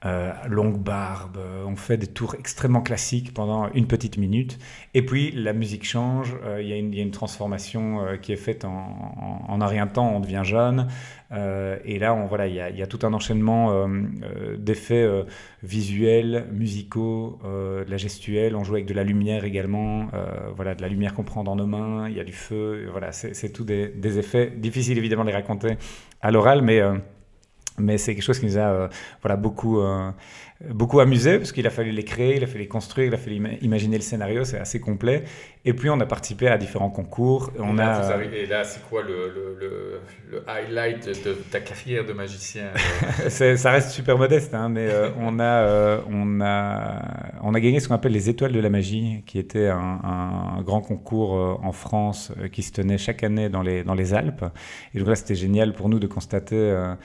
[0.06, 4.58] Euh, longue barbe, euh, on fait des tours extrêmement classiques pendant une petite minute,
[4.94, 9.44] et puis la musique change, euh, il y, a une transformation qui est faite en,
[9.50, 10.88] en, rien de temps, on devient jeune,
[11.32, 13.88] et là on, voilà, il y, a, y, a, tout un enchaînement
[14.58, 15.06] d'effets
[15.64, 20.08] visuels, musicaux, de la gestuelle, on joue avec de la lumière également,
[20.56, 23.12] voilà, de la lumière qu'on prend dans nos mains, il y a du feu, voilà,
[23.12, 25.78] c'est tout des, des, effets, difficiles évidemment de les raconter
[26.22, 26.82] à l'oral, mais
[27.80, 28.88] mais c'est quelque chose qui nous a euh,
[29.22, 30.12] voilà, beaucoup, euh,
[30.70, 33.18] beaucoup amusé, parce qu'il a fallu les créer, il a fallu les construire, il a
[33.18, 35.24] fallu imaginer le scénario, c'est assez complet.
[35.66, 37.52] Et puis on a participé à différents concours.
[37.60, 42.06] On et, là, a, et là, c'est quoi le, le, le, highlight de ta carrière
[42.06, 42.72] de magicien
[43.30, 47.02] Ça reste super modeste, hein, mais euh, on, a, on, a,
[47.42, 50.62] on a gagné ce qu'on appelle les Étoiles de la Magie, qui était un, un
[50.62, 54.46] grand concours en France qui se tenait chaque année dans les, dans les Alpes.
[54.94, 56.96] Et donc là, c'était génial pour nous de constater euh,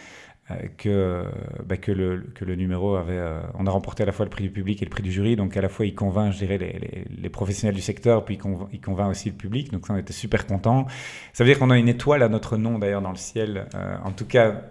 [0.76, 1.24] que,
[1.64, 3.16] bah, que, le, que le numéro avait.
[3.16, 5.10] Euh, on a remporté à la fois le prix du public et le prix du
[5.10, 8.38] jury, donc à la fois il convainc, je dirais, les, les, professionnels du secteur, puis
[8.72, 10.86] il convainc, aussi le public, donc ça on était super contents.
[11.32, 13.96] Ça veut dire qu'on a une étoile à notre nom d'ailleurs dans le ciel, euh,
[14.04, 14.62] en tout cas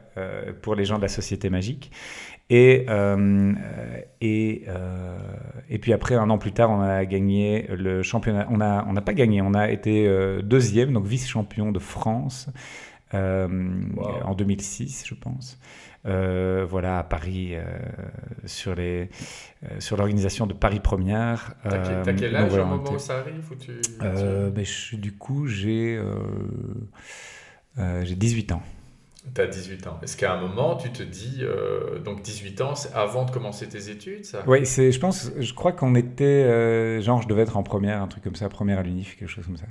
[0.62, 1.90] pour les gens de la Société Magique.
[2.52, 2.86] Et,
[4.22, 4.66] et,
[5.70, 8.46] et puis après, un an plus tard, on a gagné le championnat.
[8.52, 10.08] On n'a on pas gagné, on a été
[10.44, 12.48] deuxième, donc vice-champion de France.
[13.14, 13.82] Euh,
[14.24, 15.60] en 2006, je pense.
[16.06, 17.64] Euh, voilà, à Paris, euh,
[18.46, 19.10] sur les
[19.80, 21.56] sur l'organisation de Paris Première.
[21.64, 23.72] T'as quel âge au moment où ça arrive ou tu...
[24.00, 26.02] Ben, Du coup, j'ai
[27.78, 28.64] j'ai 18 ans.
[29.34, 30.00] Tu as 18 ans.
[30.04, 31.44] Est-ce qu'à un moment, tu te dis,
[32.04, 34.44] donc 18 ans, c'est avant de commencer tes études, ça?
[34.48, 38.24] Oui, je pense, je crois qu'on était, genre, je devais être en première, un truc
[38.24, 39.66] comme ça, première à l'UNIF, quelque chose comme ça.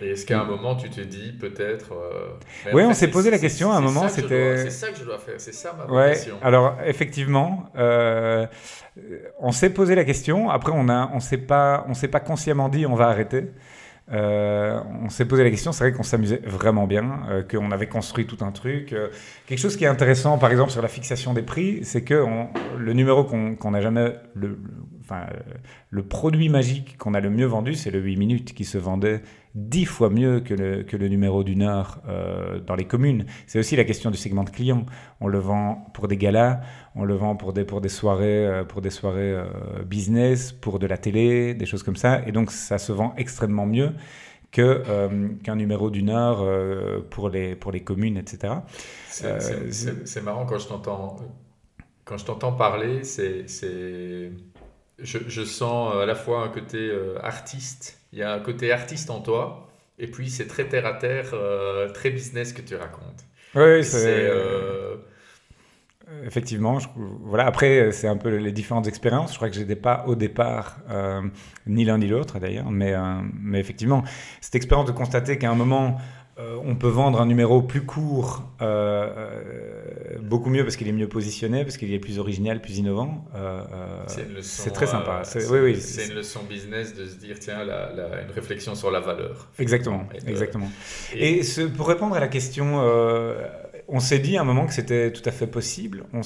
[0.00, 1.92] Et est-ce qu'à un moment, tu te dis peut-être.
[1.92, 4.08] Euh, oui, on s'est posé la question à un moment.
[4.08, 4.56] C'était.
[4.56, 6.36] C'est ça que je dois faire, c'est ça ma ouais, question.
[6.42, 8.46] Alors, effectivement, euh,
[9.38, 10.48] on s'est posé la question.
[10.48, 13.50] Après, on ne on s'est pas, on pas consciemment dit on va arrêter.
[14.12, 18.26] Euh, on s'est posé la question, c'est vrai qu'on s'amusait vraiment bien, qu'on avait construit
[18.26, 18.94] tout un truc.
[19.46, 22.26] quelque chose qui est intéressant, par exemple, sur la fixation des prix, c'est que
[22.76, 24.58] le numéro qu'on n'a jamais, le,
[25.00, 25.26] enfin,
[25.90, 29.22] le produit magique qu'on a le mieux vendu, c'est le 8 minutes qui se vendait
[29.54, 33.26] dix fois mieux que le, que le numéro d'une heure euh, dans les communes.
[33.46, 34.86] C'est aussi la question du segment de clients.
[35.20, 36.60] On le vend pour des galas,
[36.94, 40.78] on le vend pour des, pour des soirées, euh, pour des soirées euh, business, pour
[40.78, 42.22] de la télé, des choses comme ça.
[42.26, 43.92] Et donc, ça se vend extrêmement mieux
[44.52, 44.82] que,
[45.44, 46.44] qu'un numéro d'une heure
[47.10, 48.54] pour, les, pour les communes, etc.
[49.08, 51.18] C'est marrant quand je t'entends,
[52.04, 53.46] quand je t'entends parler, c'est,
[54.98, 56.90] je, je, sens à la fois un côté
[57.22, 59.68] artiste il y a un côté artiste en toi,
[59.98, 63.24] et puis c'est très terre à terre, euh, très business que tu racontes.
[63.54, 64.28] Oui, c'est.
[64.30, 64.96] Euh,
[66.24, 67.46] effectivement, voilà.
[67.46, 69.32] Après, c'est un peu les différentes expériences.
[69.32, 71.22] Je crois que j'étais pas au départ euh,
[71.66, 72.94] ni l'un ni l'autre d'ailleurs, mais,
[73.40, 74.04] mais effectivement,
[74.40, 75.98] cette expérience de constater qu'à un moment,
[76.40, 80.92] euh, on peut vendre un numéro plus court, euh, euh, beaucoup mieux parce qu'il est
[80.92, 83.26] mieux positionné, parce qu'il est plus original, plus innovant.
[84.06, 85.22] c'est très sympa.
[85.24, 89.48] c'est oui, oui, une leçon business de se dire, tiens, une réflexion sur la valeur.
[89.58, 90.70] Exactement, exactement.
[91.14, 91.42] Et,
[91.76, 92.80] pour répondre à la question,
[93.88, 96.04] on s'est dit à un moment que c'était tout à fait possible.
[96.14, 96.22] On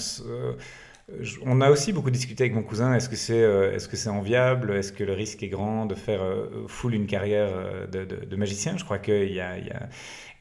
[1.45, 2.95] on a aussi beaucoup discuté avec mon cousin.
[2.95, 6.64] Est-ce que c'est euh, est-ce enviable Est-ce que le risque est grand de faire euh,
[6.67, 8.77] full une carrière euh, de, magicien?
[8.79, 9.88] Je crois qu'il y a, il y a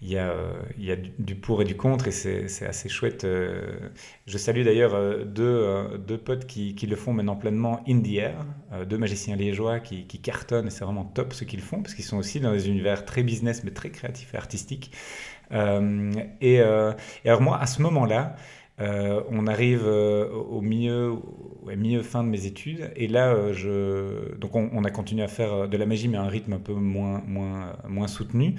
[0.01, 0.33] y, a,
[0.77, 3.25] y a, du pour et du contre et c'est assez chouette.
[3.25, 8.45] Je salue d'ailleurs deux, deux potes qui, qui, le font maintenant pleinement in the air,
[8.85, 12.03] deux magiciens liégeois qui, qui cartonnent et c'est vraiment top ce qu'ils font parce qu'ils
[12.03, 14.91] sont aussi dans des univers très business mais très créatifs et artistiques.
[15.51, 18.35] et, et, alors moi, à ce moment-là,
[18.79, 21.21] euh, on arrive euh, au milieu,
[22.01, 25.77] fin de mes études, et là, euh, je, donc on, a continué à faire de
[25.77, 28.55] la magie, mais à un rythme un peu moins, moins, moins soutenu.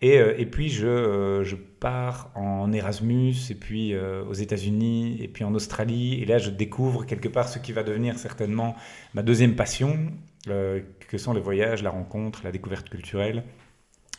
[0.00, 5.54] Et, et puis je, je, pars en Erasmus, et puis aux États-Unis, et puis en
[5.54, 8.74] Australie, et là, je découvre quelque part ce qui va devenir certainement
[9.14, 9.96] ma deuxième passion,
[10.44, 13.44] que sont les voyages, la rencontre, la découverte culturelle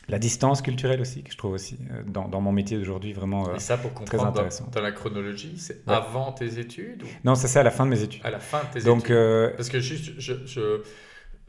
[0.09, 3.49] la distance culturelle aussi, que je trouve aussi euh, dans, dans mon métier d'aujourd'hui vraiment
[3.49, 4.67] euh, Et ça, pour comprendre, très intéressant.
[4.71, 8.01] Dans, la chronologie, c'est avant tes études Non, ça c'est à la fin de mes
[8.01, 8.21] études.
[8.23, 9.15] À la fin de tes Donc, études.
[9.15, 9.53] Euh...
[9.55, 10.81] Parce que juste, je, je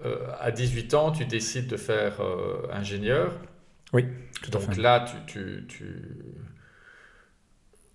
[0.05, 2.21] euh, à 18 ans, tu décides de faire
[2.73, 3.33] ingénieur.
[3.93, 4.07] Oui,
[4.43, 4.67] tout à fait.
[4.67, 5.85] Donc là, tu, tu, tu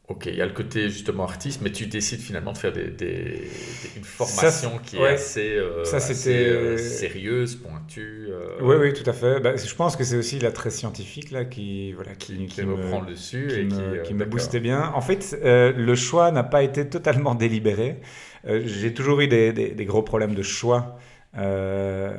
[0.07, 3.49] Ok, il y a le côté justement artiste, mais tu décides finalement de faire des,
[3.97, 8.27] une formation qui est assez, euh, euh, sérieuse, pointue.
[8.29, 8.59] Euh.
[8.61, 9.39] Oui, oui, tout à fait.
[9.39, 12.75] Bah, je pense que c'est aussi la très scientifique là, qui, voilà, qui, qui, me,
[12.87, 14.91] prend le dessus et me, qui, me boostait bien.
[14.93, 17.99] En fait, le choix n'a pas été totalement délibéré.
[18.47, 20.99] J'ai toujours eu des, des, gros problèmes de choix.
[21.35, 22.11] je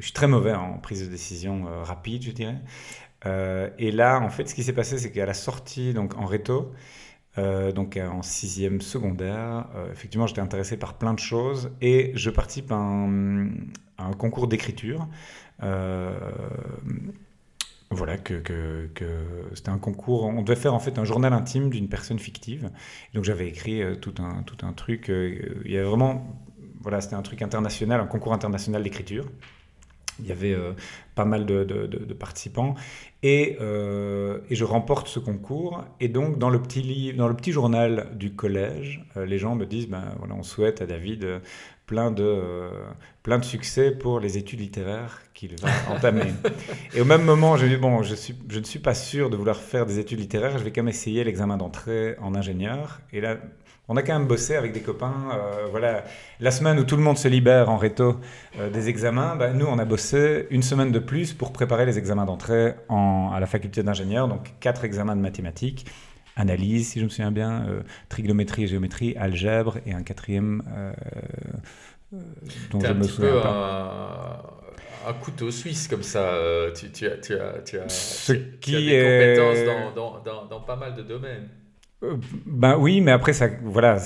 [0.00, 2.56] suis très mauvais en prise de décision rapide, je dirais.
[3.26, 6.26] Euh, et là, en fait, ce qui s'est passé, c'est qu'à la sortie, donc en
[6.26, 6.72] réto,
[7.38, 12.30] euh, donc en sixième secondaire, euh, effectivement, j'étais intéressé par plein de choses et je
[12.30, 13.48] participe à un,
[14.18, 15.08] concours d'écriture.
[17.90, 19.06] voilà, que, que, que
[19.54, 20.24] c'était un concours.
[20.24, 22.70] On devait faire en fait un journal intime d'une personne fictive.
[23.14, 25.06] Donc j'avais écrit tout, un, tout un truc.
[25.08, 26.38] il y avait vraiment.
[26.80, 29.24] Voilà, c'était un truc international, un concours international d'écriture.
[30.20, 30.72] Il y avait euh,
[31.14, 32.74] pas mal de, participants.
[33.22, 35.84] Et, euh, et, je remporte ce concours.
[36.00, 39.54] Et donc, dans le petit, livre, dans le petit journal du collège, euh, les gens
[39.54, 41.40] me disent ben, voilà, on souhaite à David
[41.86, 42.70] plein, de,
[43.22, 46.32] plein de succès pour les études littéraires qu'il va entamer.
[46.94, 49.36] et au même moment, j'ai dit bon, je, suis, je ne suis pas sûr de
[49.36, 53.00] vouloir faire des études littéraires, je vais quand même essayer l'examen d'entrée en ingénieur.
[53.12, 53.38] Et là,
[53.88, 55.14] on a quand même bossé avec des copains.
[55.32, 56.04] Euh, voilà,
[56.40, 58.20] la semaine où tout le monde se libère en réto
[58.58, 61.98] euh, des examens, bah, nous on a bossé une semaine de plus pour préparer les
[61.98, 65.86] examens d'entrée à la faculté d'ingénieur, donc quatre examens de mathématiques,
[66.36, 70.62] analyse si je me souviens bien, euh, trigonométrie et géométrie, algèbre et un quatrième
[72.70, 74.54] dont je me souviens pas
[75.06, 76.38] un couteau suisse comme ça.
[76.74, 79.36] tu, as, tu as, tu as, Ce qui des est...
[79.38, 81.48] compétences dans, dans, dans, pas mal de domaines.
[82.04, 83.98] Euh, ben oui, mais après ça, voilà,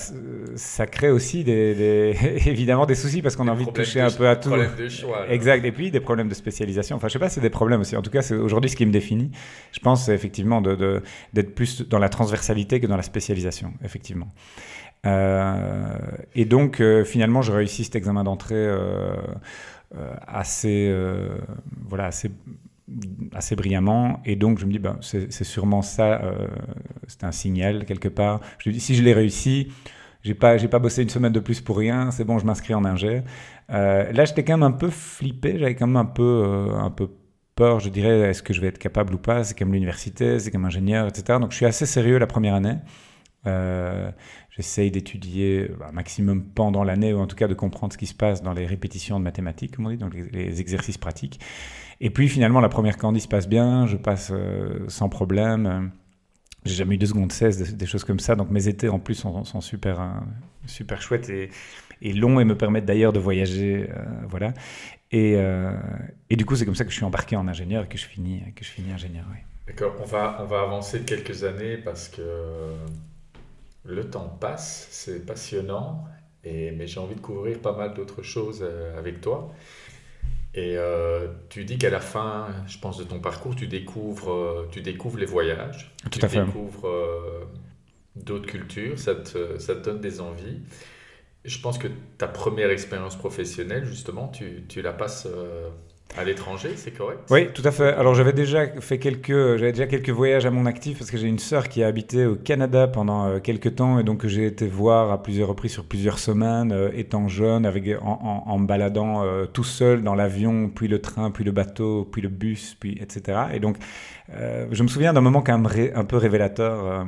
[0.55, 2.15] ça crée aussi des,
[2.47, 4.49] évidemment des soucis parce qu'on a envie de toucher un peu à tout.
[4.49, 5.29] Problèmes de choix.
[5.29, 5.63] Exact.
[5.63, 6.95] Et puis des problèmes de spécialisation.
[6.95, 7.95] Enfin, je sais pas, c'est des problèmes aussi.
[7.95, 9.29] En tout cas, c'est aujourd'hui ce qui me définit.
[9.71, 11.03] Je pense effectivement de
[11.33, 14.33] d'être plus dans la transversalité que dans la spécialisation, effectivement.
[15.05, 15.97] Euh,
[16.33, 18.69] et donc euh, finalement, je réussis cet examen d'entrée
[20.25, 20.91] assez,
[21.87, 22.31] voilà, assez
[23.33, 24.21] assez brillamment.
[24.25, 26.47] Et donc, je me dis, ben, c'est sûrement ça, euh,
[27.07, 28.41] c'est un signal quelque part.
[28.59, 29.71] Je dis, si je l'ai réussi,
[30.21, 32.85] j'ai pas, pas bossé une semaine de plus pour rien, c'est bon, je m'inscris en
[32.85, 33.23] ingé.
[33.69, 36.91] Euh, là, j'étais quand même un peu flippé, j'avais quand même un peu, euh, un
[36.91, 37.09] peu
[37.55, 39.43] peur, je dirais, est-ce que je vais être capable ou pas?
[39.43, 41.39] C'est comme l'université, c'est comme ingénieur, etc.
[41.39, 42.77] Donc, je suis assez sérieux la première année.
[44.55, 48.13] J'essaye d'étudier un maximum pendant l'année, ou en tout cas de comprendre ce qui se
[48.13, 51.39] passe dans les répétitions de mathématiques, comme on dit, donc les exercices pratiques.
[51.99, 55.91] Et puis finalement, la première candy se passe bien, je passe euh, sans problème.
[56.65, 58.35] J'ai jamais eu deux secondes 16, des, choses comme ça.
[58.35, 60.05] Donc mes étés en plus sont, super, euh,
[60.65, 61.49] super chouettes et,
[62.13, 63.89] longs et me permettent d'ailleurs de voyager.
[63.89, 64.53] Euh, voilà.
[65.11, 65.37] Et,
[66.31, 68.41] du coup, c'est comme ça que je suis embarqué en ingénieur et que je finis,
[68.55, 69.25] que je finis ingénieur.
[69.67, 72.21] D'accord, on va, on va avancer quelques années parce que
[73.85, 76.05] le temps passe, c'est passionnant,
[76.43, 78.65] et, mais j'ai envie de couvrir pas mal d'autres choses
[78.97, 79.53] avec toi.
[80.55, 84.69] Et euh, tu dis qu'à la fin, je pense, de ton parcours, tu découvres, euh,
[84.71, 85.95] tu découvres les voyages.
[86.11, 86.45] Tout tu à fait.
[86.45, 87.45] découvres euh,
[88.15, 90.61] d'autres cultures, ça te, ça te donne des envies.
[91.43, 91.87] Je pense que
[92.17, 95.27] ta première expérience professionnelle, justement, tu, tu la passes
[96.15, 97.21] À l'étranger, c'est correct?
[97.31, 97.91] Oui, tout à fait.
[97.93, 101.27] Alors j'avais déjà fait quelques, j'avais déjà quelques voyages à mon actif parce que j'ai
[101.27, 104.67] une sœur qui a habité au Canada pendant euh, quelques temps et donc j'ai été
[104.67, 109.23] voir à plusieurs reprises sur plusieurs semaines, euh, étant jeune, avec en, en, me baladant
[109.23, 112.95] euh, tout seul dans l'avion, puis le train, puis le bateau, puis le bus, puis
[113.01, 113.45] etc.
[113.53, 113.77] Et donc
[114.71, 117.05] je me souviens d'un moment quand même un peu révélateur.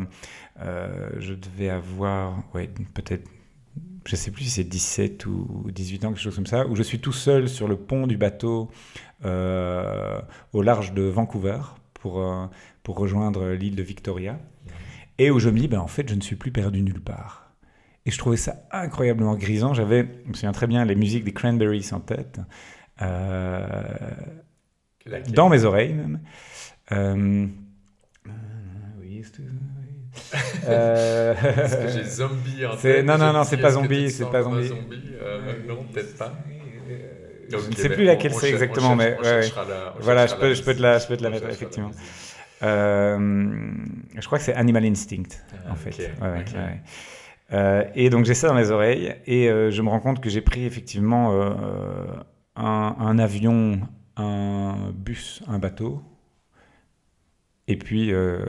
[0.60, 3.28] je devais avoir, ouais, peut-être
[4.06, 6.84] je sais plus si c'est 17 ou 18 ans, quelque chose comme ça, où je
[6.84, 8.70] suis tout seul sur le pont du bateau
[9.26, 10.22] euh,
[10.54, 11.60] au large de Vancouver
[11.94, 12.46] pour, euh,
[12.84, 14.40] pour rejoindre l'île de Victoria,
[15.18, 17.54] et où je me dis, ben, en fait, je ne suis plus perdu nulle part.
[18.06, 19.74] Et je trouvais ça incroyablement grisant.
[19.74, 22.40] J'avais, je me souviens très bien, les musiques des Cranberries en tête,
[23.02, 24.12] euh,
[25.30, 26.20] dans mes oreilles même.
[29.00, 29.24] oui,
[30.68, 31.34] euh...
[31.94, 34.72] J'ai zombie en tête Non, non, non, c'est pas zombie, c'est pas zombie.
[35.22, 36.34] Euh, non, peut-être pas.
[37.50, 39.18] je ne sais plus laquelle c'est exactement, mais
[40.00, 41.92] voilà, je peux, je, peux te la, je peux te la mettre, effectivement.
[42.64, 43.72] Euh,
[44.16, 45.24] je crois que c'est Animal Instinct,
[45.54, 46.12] ah, en fait.
[47.54, 50.42] Euh, et donc j'ai ça dans mes oreilles, et je me rends compte que j'ai
[50.42, 51.32] pris effectivement
[52.56, 53.82] un, un avion,
[54.18, 56.02] un bus, un bateau,
[57.68, 58.14] et puis.
[58.14, 58.40] Euh,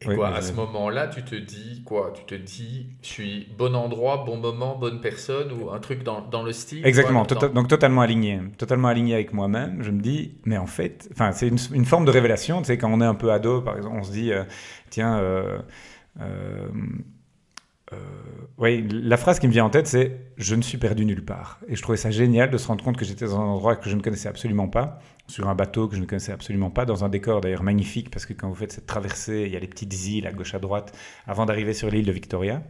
[0.00, 2.12] et quoi, à ce moment-là, tu te dis quoi?
[2.14, 6.20] Tu te dis, je suis bon endroit, bon moment, bonne personne ou un truc dans,
[6.20, 8.40] dans le style Exactement, tota-, donc totalement aligné.
[8.58, 9.82] Totalement aligné avec moi-même.
[9.82, 12.60] Je me dis, mais en fait, c'est une, une, forme de révélation.
[12.60, 14.44] Tu sais, quand on est un peu ado, par exemple, on se dit, euh,
[14.90, 15.18] tiens.
[15.18, 15.58] Euh,
[18.56, 21.58] oui, la phrase qui me vient en tête, c'est Je ne suis perdu nulle part.
[21.68, 23.90] Et je trouvais ça génial de se rendre compte que j'étais dans un endroit que
[23.90, 27.04] je ne connaissais absolument pas sur un bateau que je ne connaissais absolument pas, dans
[27.04, 29.66] un décor d'ailleurs magnifique, parce que quand vous faites cette traversée, il y a les
[29.66, 32.62] petites îles à gauche à droite, avant d'arriver sur l'île de Victoria.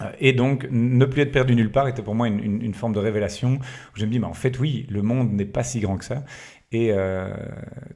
[0.00, 2.98] Euh, et donc, ne plus être perdu nulle part était pour moi une, forme de
[2.98, 5.96] révélation où je me dis, mais en fait, oui, le monde n'est pas si grand
[5.96, 6.24] que ça.
[6.72, 7.34] Et euh,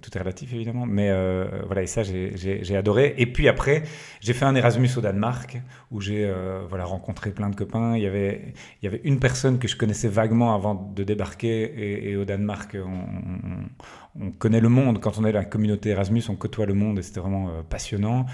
[0.02, 3.14] tout est relatif évidemment, mais euh, voilà, et ça j'ai adoré.
[3.18, 3.84] Et puis après,
[4.20, 5.58] j'ai fait un Erasmus au Danemark
[5.92, 6.28] où j'ai
[6.68, 7.96] voilà, rencontré plein de copains.
[7.96, 12.08] Il y, avait, il y avait une personne que je connaissais vaguement avant de débarquer,
[12.10, 15.00] et, au Danemark, on, on, connaît le monde.
[15.00, 18.26] Quand on est dans la communauté Erasmus, on côtoie le monde et c'était vraiment passionnant.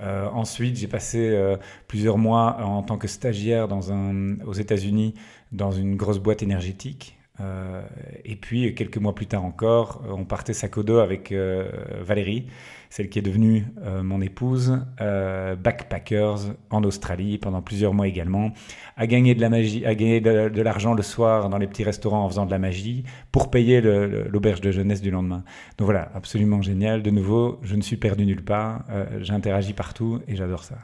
[0.00, 1.56] Euh, ensuite, j'ai passé euh,
[1.88, 5.14] plusieurs mois en tant que stagiaire dans un, aux États-Unis
[5.52, 7.17] dans une grosse boîte énergétique.
[7.40, 7.82] Euh,
[8.24, 12.46] et puis, quelques mois plus tard encore, on partait sac au dos avec Valérie,
[12.90, 13.66] celle qui est devenue
[14.02, 18.52] mon épouse, backpackers en Australie pendant plusieurs mois également,
[18.96, 22.24] à gagner de la magie, à gagner de, l'argent le soir dans les petits restaurants
[22.24, 25.44] en faisant de la magie pour payer l'auberge de jeunesse du lendemain.
[25.76, 27.02] Donc voilà, absolument génial.
[27.02, 28.84] De nouveau, je ne suis perdu nulle part,
[29.20, 30.78] j'interagis partout et j'adore ça.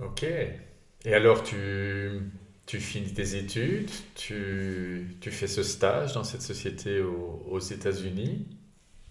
[0.00, 0.24] Ok.
[1.04, 1.56] Et alors, tu
[2.68, 8.46] tu finis tes études, tu, tu, fais ce stage dans cette société aux, États-Unis.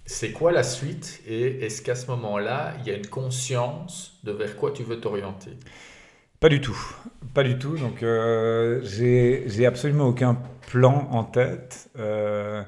[0.05, 4.31] C'est quoi la suite et est-ce qu'à ce, moment-là, il y a une conscience de
[4.31, 5.57] vers quoi tu veux t'orienter?
[6.39, 6.77] Pas du tout.
[7.33, 7.75] Pas du tout.
[7.77, 10.37] Donc, euh, j'ai absolument aucun
[10.69, 11.89] plan en tête.
[11.97, 12.61] Euh,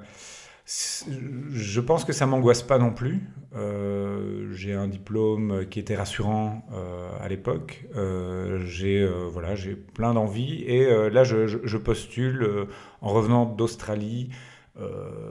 [1.52, 3.22] je pense que ça m'angoisse pas non plus.
[3.56, 7.86] Euh, j'ai un diplôme qui était rassurant euh, à l'époque.
[7.96, 12.68] Euh, j'ai voilà, j'ai plein d'envie et là je, postule
[13.02, 14.30] en revenant d'Australie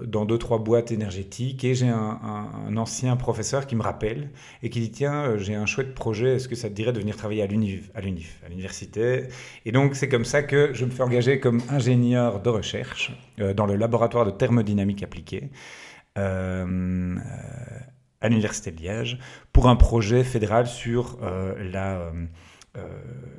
[0.07, 1.65] dans deux, trois boîtes énergétiques.
[1.65, 4.31] Et j'ai un, ancien professeur qui me rappelle
[4.63, 7.01] et qui dit Tiens, euh, j'ai un chouette projet, est-ce que ça te dirait de
[7.01, 9.29] venir travailler à l'UNIF, à l'université?
[9.65, 13.55] Et donc, c'est comme ça que je me fais engager comme ingénieur de recherche euh,
[13.55, 15.51] dans le laboratoire de thermodynamique appliquée.
[18.21, 19.19] à l'Université de Liège
[19.53, 21.19] pour un projet fédéral sur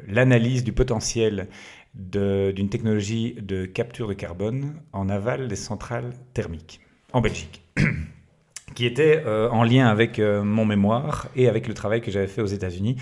[0.07, 1.49] l'analyse du potentiel
[1.93, 6.79] d'une technologie de capture de carbone en aval des centrales thermiques
[7.13, 7.63] en Belgique,
[8.75, 12.27] qui était euh, en lien avec euh, mon mémoire et avec le travail que j'avais
[12.27, 12.97] fait aux États-Unis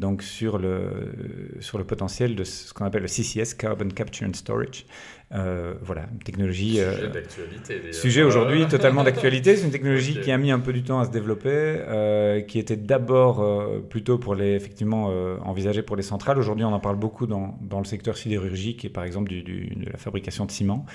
[0.00, 1.12] donc sur le,
[1.60, 4.86] sur le potentiel de ce qu'on appelle le CCS, Carbon Capture and Storage.
[5.32, 6.76] Euh, voilà, une technologie.
[6.76, 7.92] Sujet euh, d'actualité.
[7.92, 9.56] Sujet aujourd'hui totalement d'actualité.
[9.56, 12.58] C'est une technologie qui a mis un peu du temps à se développer, euh, qui
[12.58, 13.46] était d'abord
[13.90, 15.06] plutôt pour les, effectivement,
[15.44, 16.38] envisagée pour les centrales.
[16.38, 19.90] Aujourd'hui, on en parle beaucoup dans, dans, le secteur sidérurgique et par exemple du, de
[19.90, 20.86] la fabrication de ciment.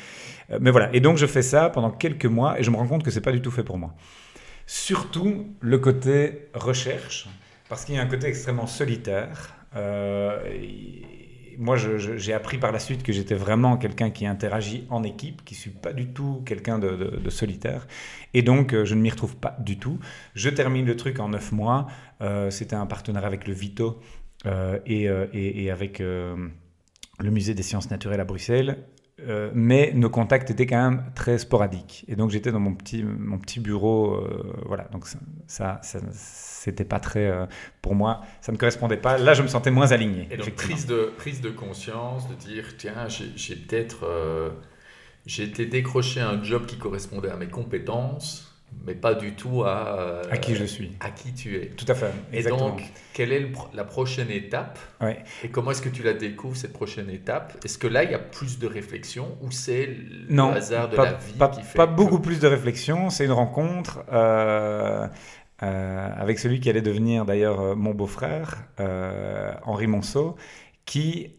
[0.59, 3.03] mais voilà, et donc je fais ça pendant quelques mois et je me rends compte
[3.03, 3.93] que c'est pas du tout fait pour moi.
[4.65, 7.27] Surtout le côté recherche
[7.69, 9.55] parce qu'il y a un côté extrêmement solitaire.
[9.75, 10.39] Euh,
[11.57, 15.53] moi, j'ai appris par la suite que j'étais vraiment quelqu'un qui interagit en équipe, qui
[15.53, 17.87] ne suis pas du tout quelqu'un de, solitaire.
[18.33, 19.99] Et donc, euh, je ne m'y retrouve pas du tout.
[20.33, 21.87] Je termine le truc en neuf mois.
[22.21, 24.01] Euh, c'était un partenariat avec le Vito
[24.85, 26.51] et, et, avec le
[27.19, 28.85] Musée des sciences naturelles à Bruxelles.
[29.21, 32.03] Euh, mais nos contacts étaient quand même très sporadiques.
[32.09, 34.85] Et donc j'étais dans mon petit, mon petit bureau, euh, voilà.
[34.91, 35.07] Donc
[35.47, 37.45] ça, ça, c'était pas très, euh,
[37.81, 39.17] pour moi, ça ne correspondait pas.
[39.17, 40.27] Là, je me sentais moins aligné.
[40.31, 44.05] Et donc prise de, prise de conscience, de dire, tiens, j'ai peut-être,
[45.25, 48.54] j'ai été décroché un job qui correspondait à mes compétences
[48.85, 50.91] mais pas du tout à, euh, à qui je suis.
[50.99, 51.67] À qui tu es.
[51.67, 52.11] Tout à fait.
[52.31, 55.23] Et donc, quelle est la prochaine étape ouais.
[55.43, 57.57] Et comment est-ce que tu la découvres, cette prochaine étape?
[57.63, 61.13] Est-ce que là, il y a plus de réflexion ou c'est le hasard de la
[61.13, 65.07] vie pas, qui fait Pas beaucoup plus de réflexion, c'est une rencontre euh,
[65.63, 68.67] euh, avec celui qui allait devenir d'ailleurs mon beau-frère,
[69.63, 70.35] Henri Monceau,
[70.85, 71.31] qui,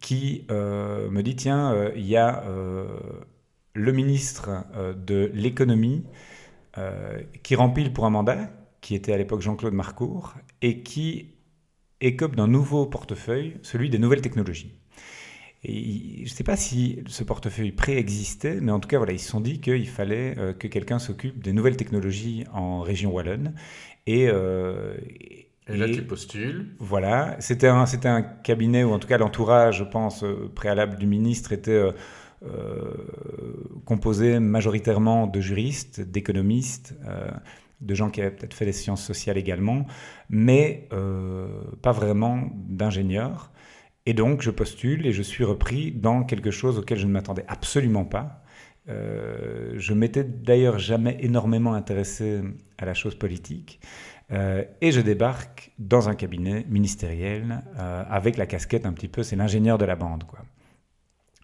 [0.00, 2.44] qui me dit, tiens, il y a
[3.74, 6.04] le ministre euh, de l'économie
[6.78, 8.50] euh, qui remplit pour un mandat,
[8.80, 11.34] qui était à l'époque Jean-Claude Marcourt, et qui
[12.00, 14.74] écope d'un nouveau portefeuille, celui des nouvelles technologies.
[15.62, 19.18] Et je ne sais pas si ce portefeuille préexistait, mais en tout cas, voilà, ils
[19.18, 23.54] se sont dit qu'il fallait euh, que quelqu'un s'occupe des nouvelles technologies en région wallonne.
[24.06, 26.74] Et, et là, tu postules.
[26.78, 31.52] Voilà, c'était un, un cabinet, ou en tout cas l'entourage, je pense, préalable du ministre
[31.52, 31.92] était euh,
[33.84, 37.30] composé majoritairement de juristes, d'économistes, euh,
[37.80, 39.86] de gens qui avaient peut-être fait des sciences sociales également,
[40.28, 41.48] mais euh,
[41.82, 43.50] pas vraiment d'ingénieurs.
[44.06, 47.44] Et donc, je postule et je suis repris dans quelque chose auquel je ne m'attendais
[47.48, 48.42] absolument pas.
[48.86, 52.40] je m'étais d'ailleurs jamais énormément intéressé
[52.78, 53.80] à la chose politique.
[54.30, 59.78] et je débarque dans un cabinet ministériel avec la casquette un petit peu, c'est l'ingénieur
[59.78, 60.24] de la bande.
[60.24, 60.40] Quoi.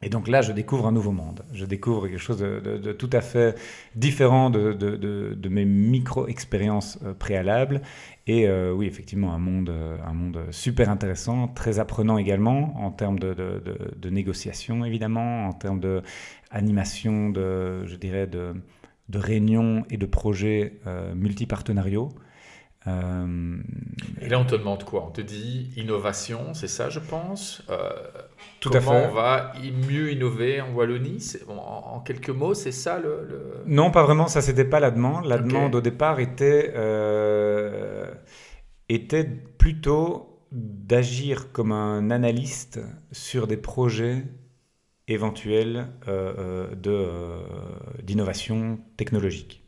[0.03, 1.43] Et donc là, je découvre un nouveau monde.
[1.53, 3.59] Je découvre quelque chose de, tout à fait
[3.95, 7.81] différent de, mes micro-expériences euh, préalables.
[8.27, 12.91] Et euh, oui, effectivement, un monde, euh, un monde super intéressant, très apprenant également en
[12.91, 18.55] termes de, négociation, évidemment, en termes d'animation, de, je dirais, de,
[19.15, 20.75] réunions et de projets
[21.15, 22.11] multipartenariaux.
[22.87, 23.57] Euh,
[24.21, 25.07] et là, on te demande quoi?
[25.07, 27.63] On te dit innovation, c'est ça, je pense?
[28.61, 29.07] Tout comment à fait.
[29.09, 29.53] on va
[29.89, 31.35] mieux innover en Wallonie?
[31.49, 33.29] En, quelques mots, c'est ça le,
[33.67, 34.29] Non, pas vraiment.
[34.29, 35.27] Ça, c'était pas la demande.
[35.27, 38.11] La demande au départ était euh,
[38.89, 42.81] était plutôt d'agir comme un analyste
[43.13, 44.25] sur des projets
[45.09, 47.09] éventuels de
[48.03, 49.63] d'innovation technologique.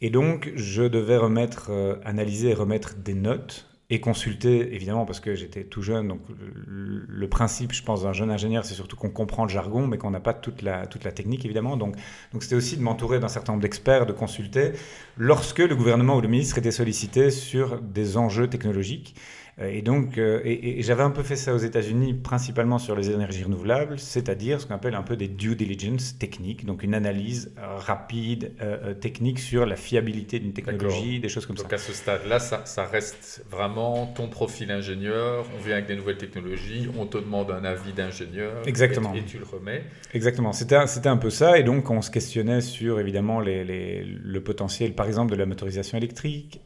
[0.00, 5.18] Et donc, je devais remettre, euh, analyser et remettre des notes et consulter, évidemment, parce
[5.18, 6.08] que j'étais tout jeune.
[6.08, 6.20] Donc,
[6.66, 10.10] le, principe, je pense, d'un jeune ingénieur, c'est surtout qu'on comprend le jargon, mais qu'on
[10.10, 11.78] n'a pas toute la, toute la technique, évidemment.
[11.78, 11.96] Donc,
[12.32, 14.72] donc c'était aussi de m'entourer d'un certain nombre d'experts, de consulter,
[15.16, 19.14] lorsque le gouvernement ou le ministre était sollicité sur des enjeux technologiques.
[19.60, 23.10] Euh, et donc, euh, et, j'avais un peu fait ça aux États-Unis, principalement sur les
[23.10, 27.52] énergies renouvelables, c'est-à-dire ce qu'on appelle un peu des due diligence techniques, donc une analyse
[27.58, 28.52] euh, rapide,
[29.00, 31.64] technique sur la fiabilité d'une technologie, des choses comme ça.
[31.64, 35.44] Donc à ce stade-là, ça, ça, reste vraiment ton profil ingénieur.
[35.56, 38.62] On vient avec des nouvelles technologies, on te demande un avis d'ingénieur.
[38.66, 39.14] Exactement.
[39.14, 39.82] Et, tu le remets.
[40.14, 40.52] Exactement.
[40.52, 44.40] C'était c'était un peu ça, et donc on se questionnait sur évidemment les, les, le
[44.42, 46.60] potentiel, par exemple, de la motorisation électrique,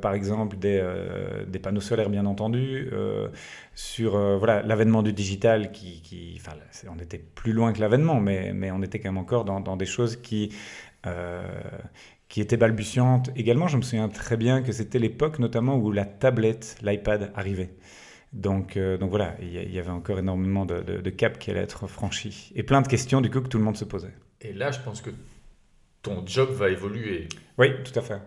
[0.00, 0.82] par exemple des,
[1.46, 3.28] des panneaux solaires, bien entendu entendu, euh,
[3.74, 6.40] sur euh, voilà l'avènement du digital qui,
[6.88, 9.76] on était plus loin que l'avènement, mais, mais on était quand même encore dans, dans
[9.76, 10.54] des choses qui
[11.06, 11.42] euh,
[12.28, 13.30] qui étaient balbutiantes.
[13.36, 17.70] Également, je me souviens très bien que c'était l'époque notamment où la tablette, l'iPad arrivait.
[18.34, 21.86] Donc, donc voilà, il y, avait encore énormément de, de, de caps qui allaient être
[21.86, 22.52] franchis.
[22.54, 24.12] Et plein de questions du coup que tout le monde se posait.
[24.42, 25.08] Et là, je pense que
[26.02, 27.28] ton job va évoluer.
[27.56, 28.20] Oui, tout à fait.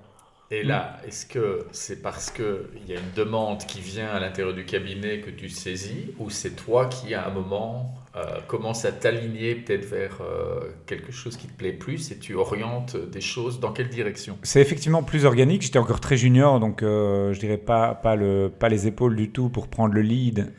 [0.54, 4.54] Et là, est-ce que c'est parce qu'il y a une demande qui vient à l'intérieur
[4.54, 8.92] du cabinet que tu saisis, ou c'est toi qui, à un moment, euh, commence à
[8.92, 13.62] t'aligner peut-être vers euh, quelque chose qui te plaît plus et tu orientes des choses
[13.62, 14.38] dans quelle direction?
[14.44, 15.62] C'est effectivement plus organique.
[15.62, 19.30] J'étais encore très junior, donc euh, je dirais pas, pas, le, pas les épaules du
[19.32, 20.52] tout pour prendre le lead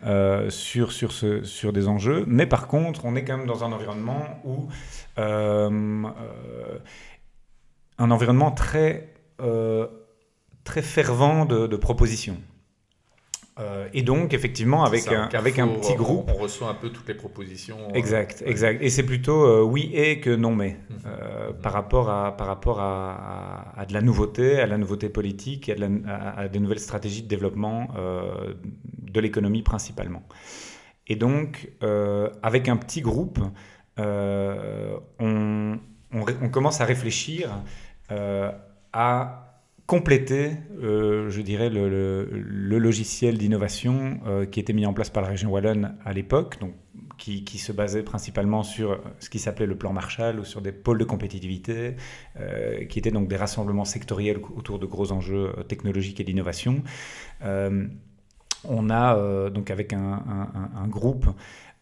[0.48, 2.24] sur, sur, ce, sur des enjeux.
[2.26, 4.68] Mais par contre, on est quand même dans un environnement où.
[7.98, 9.86] un environnement très euh,
[10.64, 12.36] très fervent de, propositions.
[13.58, 16.30] Euh, et donc, effectivement, avec, un, avec un petit groupe.
[16.34, 17.76] On reçoit un peu toutes les propositions.
[17.90, 18.82] Euh, exact, exact.
[18.82, 20.78] Et c'est plutôt oui et que non mais.
[20.88, 20.96] Mhm.
[20.96, 21.62] Mhm.
[21.62, 26.30] Par rapport, à, par rapport à, à, de la nouveauté, à la nouveauté politique, à,
[26.38, 30.22] à des nouvelles stratégies de développement de l'économie principalement.
[31.08, 31.70] Et donc,
[32.42, 33.40] avec un petit groupe,
[33.98, 35.78] on, on,
[36.12, 37.50] on, commence à réfléchir
[38.92, 39.42] à
[39.92, 42.24] compléter, euh, je dirais, le,
[42.78, 46.72] logiciel d'innovation euh, qui était mis en place par la région Wallonne à l'époque, donc
[47.18, 50.98] qui, se basait principalement sur ce qui s'appelait le plan Marshall ou sur des pôles
[50.98, 51.96] de compétitivité,
[52.40, 56.82] euh, qui étaient donc des rassemblements sectoriels autour de gros enjeux technologiques et d'innovation.
[58.64, 61.26] On a donc avec un, un groupe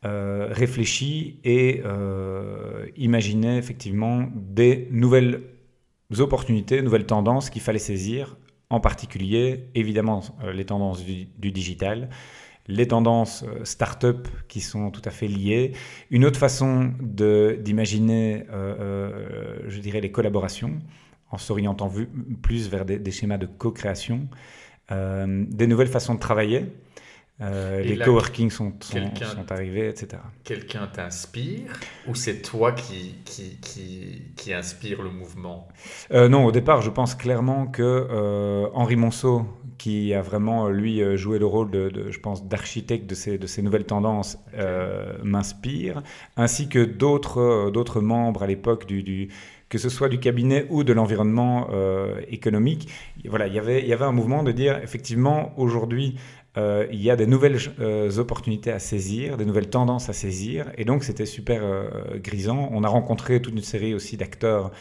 [0.03, 1.83] réfléchi et
[2.97, 5.43] imaginé effectivement des nouvelles
[6.19, 8.37] opportunités, nouvelles tendances qu'il fallait saisir,
[8.71, 12.09] en particulier évidemment les tendances du, digital,
[12.67, 15.73] les tendances euh, start-up qui sont tout à fait liées,
[16.11, 20.79] une autre façon d'imaginer, euh, euh, je dirais, les collaborations,
[21.31, 21.93] en s'orientant
[22.43, 24.29] plus vers des, schémas de co-création,
[24.91, 26.67] des nouvelles façons de travailler.
[27.41, 29.11] Les coworking sont, sont,
[29.51, 30.23] arrivés, etc.
[30.45, 31.73] Quelqu'un t'inspire
[32.07, 35.69] ou c'est toi qui, qui, qui, qui, inspire le mouvement?
[36.13, 39.47] Non, au départ, je pense clairement que Henri Monceau,
[39.81, 43.39] qui a vraiment, euh, lui, euh, joué le rôle, de, je pense, d'architecte de ces,
[43.39, 46.03] de ces nouvelles tendances, euh, m'inspire,
[46.37, 49.29] ainsi que d'autres, membres à l'époque du, du,
[49.71, 51.69] que ce soit du cabinet ou de l'environnement
[52.29, 52.89] économique.
[53.25, 56.17] Voilà, il y avait, il y avait un mouvement de dire, effectivement, aujourd'hui,
[56.57, 57.59] il y a des nouvelles
[58.19, 61.63] opportunités à saisir, des nouvelles tendances à saisir, et donc c'était super
[62.17, 62.69] grisant.
[62.73, 64.73] On a rencontré toute une série aussi d'acteurs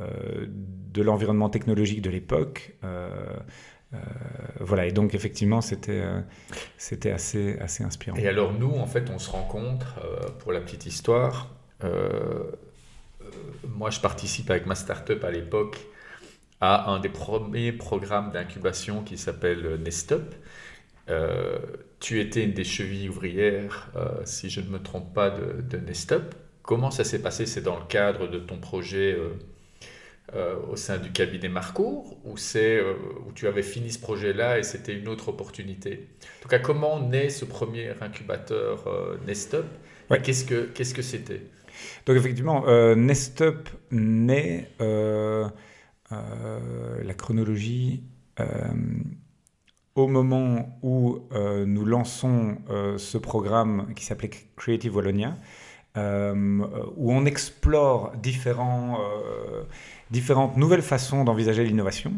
[0.00, 2.74] euh, de l'environnement technologique de l'époque.
[2.84, 3.10] Euh,
[3.94, 3.96] euh,
[4.60, 6.02] voilà, et donc effectivement, c'était
[6.76, 8.16] c'était assez, assez inspirant.
[8.16, 9.96] Et alors nous, en fait, on se rencontre,
[10.38, 11.48] pour la petite histoire,
[13.66, 15.78] moi je participe avec ma startup à l'époque
[16.60, 20.34] à un des premiers programmes d'incubation qui s'appelle Nestup.
[22.00, 23.90] tu étais une des chevilles ouvrières,
[24.24, 26.34] si je ne me trompe pas, de, de Nestup.
[26.62, 27.46] Comment ça s'est passé?
[27.46, 29.16] C'est dans le cadre de ton projet
[30.34, 32.92] euh, au sein du cabinet Marcourt ou c'est euh,
[33.26, 36.06] où tu avais fini ce projet-là et c'était une autre opportunité?
[36.38, 39.64] En tout cas, comment naît ce premier incubateur euh, Nestup
[40.22, 41.40] Qu'est-ce que qu'est-ce que c'était?
[42.04, 44.68] Donc effectivement, euh, Nestup naît
[46.10, 48.02] la chronologie
[49.94, 52.58] au moment où nous lançons
[52.96, 55.36] ce programme qui s'appelait Creative Wallonia.
[55.96, 58.98] où on explore différents,
[60.10, 62.12] différentes nouvelles façons d'envisager l'innovation.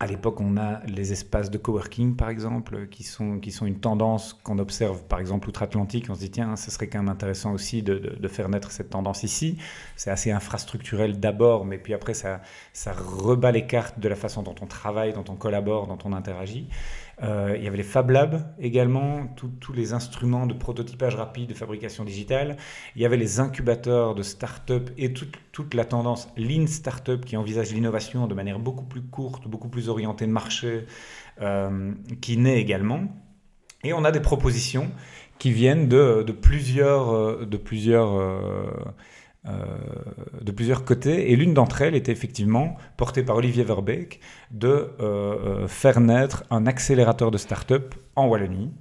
[0.00, 3.80] À l'époque, on a les espaces de coworking, par exemple, qui sont, qui sont une
[3.80, 6.06] tendance qu'on observe, par exemple, outre-Atlantique.
[6.08, 8.90] On se dit, tiens, ce serait quand même intéressant aussi de, de, faire naître cette
[8.90, 9.58] tendance ici.
[9.96, 12.42] C'est assez infrastructurel d'abord, mais puis après, ça,
[12.72, 16.12] ça rebat les cartes de la façon dont on travaille, dont on collabore, dont on
[16.12, 16.68] interagit.
[17.22, 19.26] Euh, il y avait les Fab Labs également,
[19.60, 22.56] tous les instruments de prototypage rapide, de fabrication digitale.
[22.94, 27.72] Il y avait les incubateurs de start-up et toute, la tendance Lean Startup qui envisage
[27.72, 30.86] l'innovation de manière beaucoup plus courte, beaucoup plus orientée de marché,
[31.40, 33.08] euh, qui naît également.
[33.82, 34.90] Et on a des propositions
[35.38, 38.90] qui viennent de, plusieurs, de plusieurs euh, euh,
[39.44, 41.32] de plusieurs côtés.
[41.32, 44.20] Et l'une d'entre elles était effectivement portée par Olivier Verbeek
[44.50, 48.72] de euh, euh, faire naître un accélérateur de start-up en Wallonie.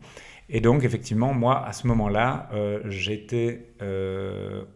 [0.50, 2.50] Et donc, effectivement, moi, à ce moment-là,
[2.86, 3.74] j'étais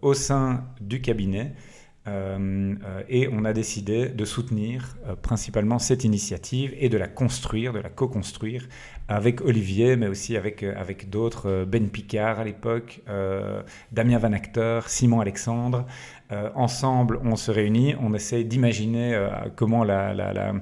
[0.01, 1.70] au sein du cabinet euh, euh,
[2.07, 7.79] et on a décidé de soutenir euh, principalement cette initiative et de la construire, de
[7.79, 8.67] la co-construire
[9.07, 13.01] avec Olivier, mais aussi avec, avec d'autres, Ben Picard à l'époque,
[13.91, 15.85] Damien Van Acteur, Simon Alexandre.
[16.55, 19.21] ensemble, on se réunit, on essaie d'imaginer
[19.57, 20.53] comment la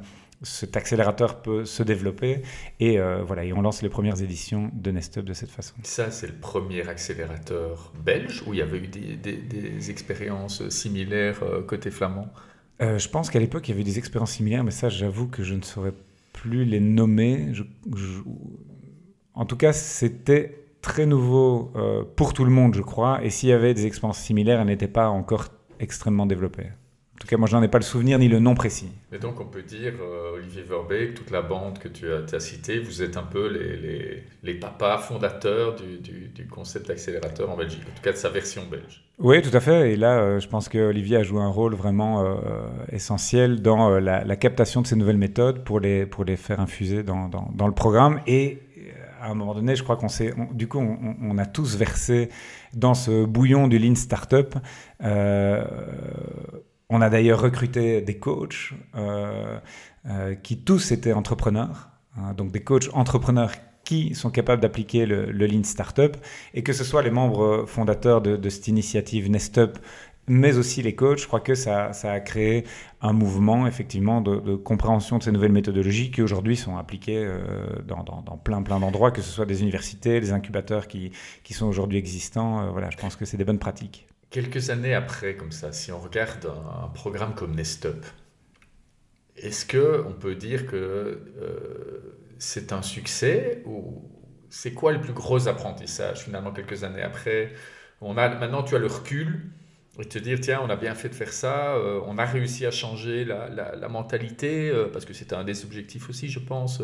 [0.41, 2.41] cet accélérateur peut se développer.
[2.79, 5.75] Et euh, voilà, et on lance les premières éditions de Nestup de cette façon.
[5.83, 11.43] Ça, c'est le premier accélérateur belge où il y avait eu des, des, expériences similaires
[11.43, 12.29] euh, côté flamand?
[12.81, 15.27] Euh, Je pense qu'à l'époque, il y avait eu des expériences similaires, mais ça, j'avoue
[15.27, 15.93] que je ne saurais
[16.31, 17.51] plus les nommer.
[19.33, 21.73] En tout cas, c'était très nouveau
[22.15, 23.23] pour tout le monde, je crois.
[23.23, 25.47] Et s'il y avait des expériences similaires, elles n'étaient pas encore
[25.79, 26.67] extrêmement développées.
[27.19, 28.87] En tout cas, moi, je n'en ai pas le souvenir ni le nom précis.
[29.11, 32.39] Et donc, on peut dire, euh, Olivier Verbeek, toute la bande que tu as, as
[32.39, 37.49] citée, vous êtes un peu les, les, les papas fondateurs du, du, du concept d'accélérateur
[37.49, 39.03] en Belgique, en tout cas de sa version belge.
[39.17, 39.91] Oui, tout à fait.
[39.91, 42.37] Et là, euh, je pense que Olivier a joué un rôle vraiment euh,
[42.93, 47.03] essentiel dans la, la, captation de ces nouvelles méthodes pour les, pour les faire infuser
[47.03, 48.21] dans, dans, dans le programme.
[48.27, 48.59] Et
[49.21, 52.29] à un moment donné, je crois qu'on s'est, du coup, on, on, a tous versé
[52.73, 54.55] dans ce bouillon du Lean Startup.
[55.03, 55.63] Euh,
[56.89, 59.59] on a d'ailleurs recruté des coachs euh,
[60.07, 63.51] euh, qui tous étaient entrepreneurs, hein, donc des coachs entrepreneurs
[63.83, 66.15] qui sont capables d'appliquer le, Lean Startup,
[66.53, 69.79] et que ce soit les membres fondateurs de, cette initiative Nestup,
[70.27, 71.19] mais aussi les coachs.
[71.19, 72.65] Je crois que ça, a créé
[73.01, 77.41] un mouvement, effectivement, de, compréhension de ces nouvelles méthodologies qui aujourd'hui sont appliquées euh,
[77.87, 78.03] dans,
[78.43, 81.11] plein, plein d'endroits, que ce soit des universités, des incubateurs qui,
[81.51, 82.71] sont aujourd'hui existants.
[82.71, 84.08] Voilà, je pense que c'est des bonnes pratiques.
[84.29, 88.05] Quelques années après, comme ça, si on regarde un, programme comme Nestup,
[89.37, 94.03] est-ce que on peut dire que euh, c'est un succès ou
[94.51, 97.53] c'est quoi le plus gros apprentissage finalement quelques années après?
[98.01, 99.49] On a, Maintenant, tu as le recul
[99.99, 102.67] et te dire, tiens, on a bien fait de faire ça, euh, on a réussi
[102.67, 106.81] à changer la, la, mentalité, euh, parce que c'était un des objectifs aussi, je pense.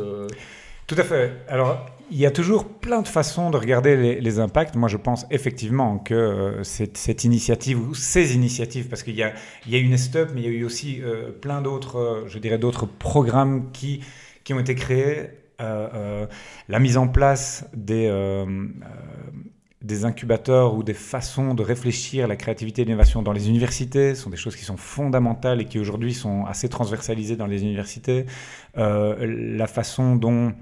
[0.87, 1.43] Tout à fait.
[1.47, 4.75] Alors, il y a toujours plein de façons de regarder les, impacts.
[4.75, 9.33] Moi, je pense effectivement que cette, cette, initiative, ou ces initiatives, parce qu'il y a,
[9.65, 11.01] il y a mais il y a eu aussi
[11.41, 14.01] plein d'autres, je dirais, d'autres programmes qui,
[14.51, 15.29] ont été créés.
[15.59, 18.09] la mise en place des
[19.85, 24.31] des incubateurs ou des façons de réfléchir la créativité et l'innovation dans les universités sont
[24.31, 28.25] des choses qui sont fondamentales et qui aujourd'hui sont assez transversalisées dans les universités.
[28.77, 29.15] Euh,
[29.57, 30.53] la façon dont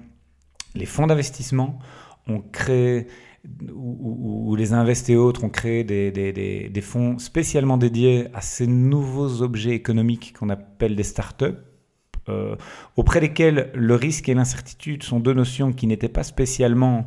[0.74, 1.78] les fonds d'investissement
[2.26, 3.06] ont créé
[3.74, 9.42] ou, les Invest et autres ont créé des, des, fonds spécialement dédiés à ces nouveaux
[9.42, 11.58] objets économiques qu'on appelle des startups,
[12.28, 12.56] euh,
[12.96, 17.06] auprès desquels le risque et l'incertitude sont deux notions qui n'étaient pas spécialement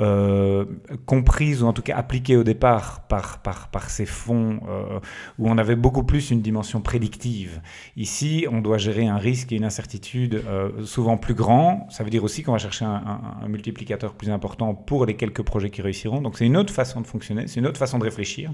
[0.00, 0.64] euh,
[1.06, 4.98] comprise ou en tout cas appliquée au départ par, par, ces fonds euh,
[5.38, 7.60] où on avait beaucoup plus une dimension prédictive.
[7.96, 11.86] Ici, on doit gérer un risque et une incertitude euh, souvent plus grand.
[11.90, 15.70] Ça veut dire aussi qu'on va chercher un, multiplicateur plus important pour les quelques projets
[15.70, 16.20] qui réussiront.
[16.20, 18.50] Donc c'est une autre façon de fonctionner, c'est une autre façon de réfléchir.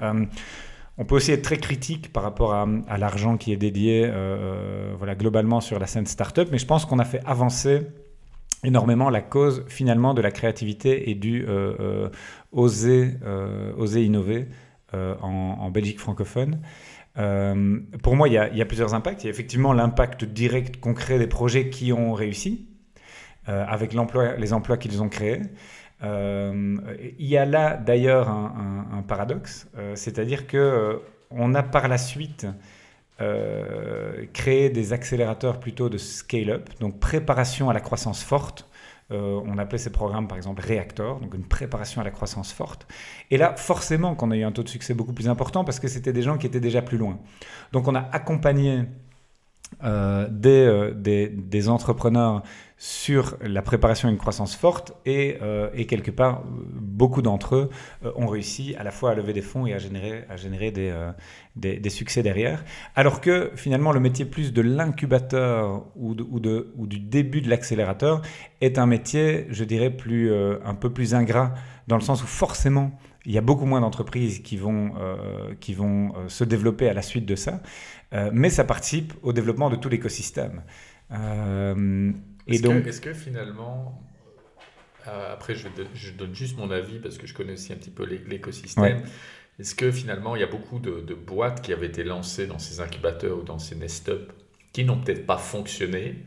[0.00, 4.10] On peut aussi être très critique par rapport à, à l'argent qui est dédié
[4.96, 7.86] voilà, globalement sur la scène startup, mais je pense qu'on a fait avancer
[8.64, 12.08] énormément la cause finalement de la créativité et du euh, euh,
[12.52, 14.48] oser, euh, oser innover
[14.92, 16.58] en, Belgique francophone.
[17.14, 19.22] pour moi, il y, a, plusieurs impacts.
[19.22, 22.66] Il y a effectivement l'impact direct, concret des projets qui ont réussi,
[23.46, 25.42] avec les emplois qu'ils ont créés.
[26.02, 31.00] il y a là d'ailleurs un, paradoxe, c'est-à-dire que
[31.30, 32.48] on a par la suite
[33.20, 38.66] euh, créer des accélérateurs plutôt de scale-up, donc préparation à la croissance forte.
[39.12, 42.86] Euh, on appelait ces programmes par exemple réacteurs, donc une préparation à la croissance forte.
[43.30, 45.88] Et là, forcément qu'on a eu un taux de succès beaucoup plus important parce que
[45.88, 47.18] c'était des gens qui étaient déjà plus loin.
[47.72, 48.84] Donc on a accompagné
[49.82, 52.42] euh, des, des, des, entrepreneurs
[52.82, 57.70] sur la préparation à une croissance forte et, euh, et quelque part, beaucoup d'entre eux
[58.06, 60.70] euh, ont réussi à la fois à lever des fonds et à générer, à générer
[60.70, 61.12] des, euh,
[61.56, 62.64] des, succès derrière.
[62.96, 67.50] Alors que finalement, le métier plus de l'incubateur ou, ou, de, ou, du début de
[67.50, 68.22] l'accélérateur
[68.62, 70.32] est un métier, je dirais, plus,
[70.64, 71.52] un peu plus ingrat,
[71.86, 72.92] dans le sens où forcément,
[73.26, 74.92] il y a beaucoup moins d'entreprises qui vont,
[75.60, 77.60] qui vont se développer à la suite de ça,
[78.32, 80.62] mais ça participe au développement de tout l'écosystème.
[81.10, 82.84] Est-ce donc...
[82.84, 84.00] que, que, finalement,
[85.06, 87.90] euh, après je, je, donne juste mon avis parce que je connais aussi un petit
[87.90, 89.02] peu l'écosystème,
[89.58, 92.58] est-ce que finalement il y a beaucoup de, de, boîtes qui avaient été lancées dans
[92.58, 94.32] ces incubateurs ou dans ces nest-up
[94.72, 96.24] qui n'ont peut-être pas fonctionné?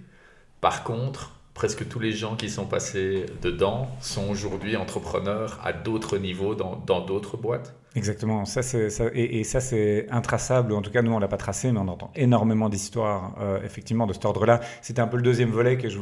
[0.61, 6.17] Par contre, presque tous les gens qui sont passés dedans sont aujourd'hui entrepreneurs à d'autres
[6.17, 7.75] niveaux dans d'autres boîtes.
[7.95, 11.71] Exactement, ça, ça et, ça c'est intraçable, en tout cas nous on l'a pas tracé,
[11.71, 14.61] mais on entend énormément d'histoires euh, effectivement de cet ordre-là.
[14.81, 15.99] C'était un peu le deuxième volet que je,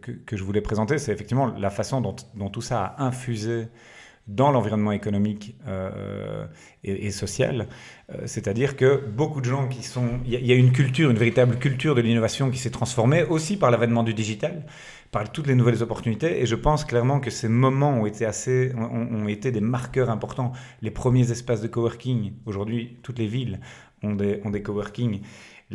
[0.00, 3.68] que, que, je voulais présenter, c'est effectivement la façon dont, tout ça a infusé
[4.26, 6.46] dans l'environnement économique euh,
[6.82, 7.68] et, social.
[8.10, 10.20] Euh, c'est-à-dire que beaucoup de gens qui sont...
[10.24, 13.70] Il y, a une culture, une véritable culture de l'innovation qui s'est transformée aussi par
[13.70, 14.64] l'avènement du digital,
[15.10, 16.40] par toutes les nouvelles opportunités.
[16.40, 20.52] Et je pense clairement que ces moments ont été, assez, ont, été des marqueurs importants.
[20.80, 23.60] Les premiers espaces de coworking, aujourd'hui, toutes les villes
[24.02, 25.20] ont des, ont des coworking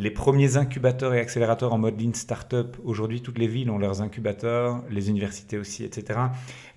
[0.00, 4.00] les premiers incubateurs et accélérateurs en mode lean startup, aujourd'hui toutes les villes ont leurs
[4.00, 6.18] incubateurs, les universités aussi, etc.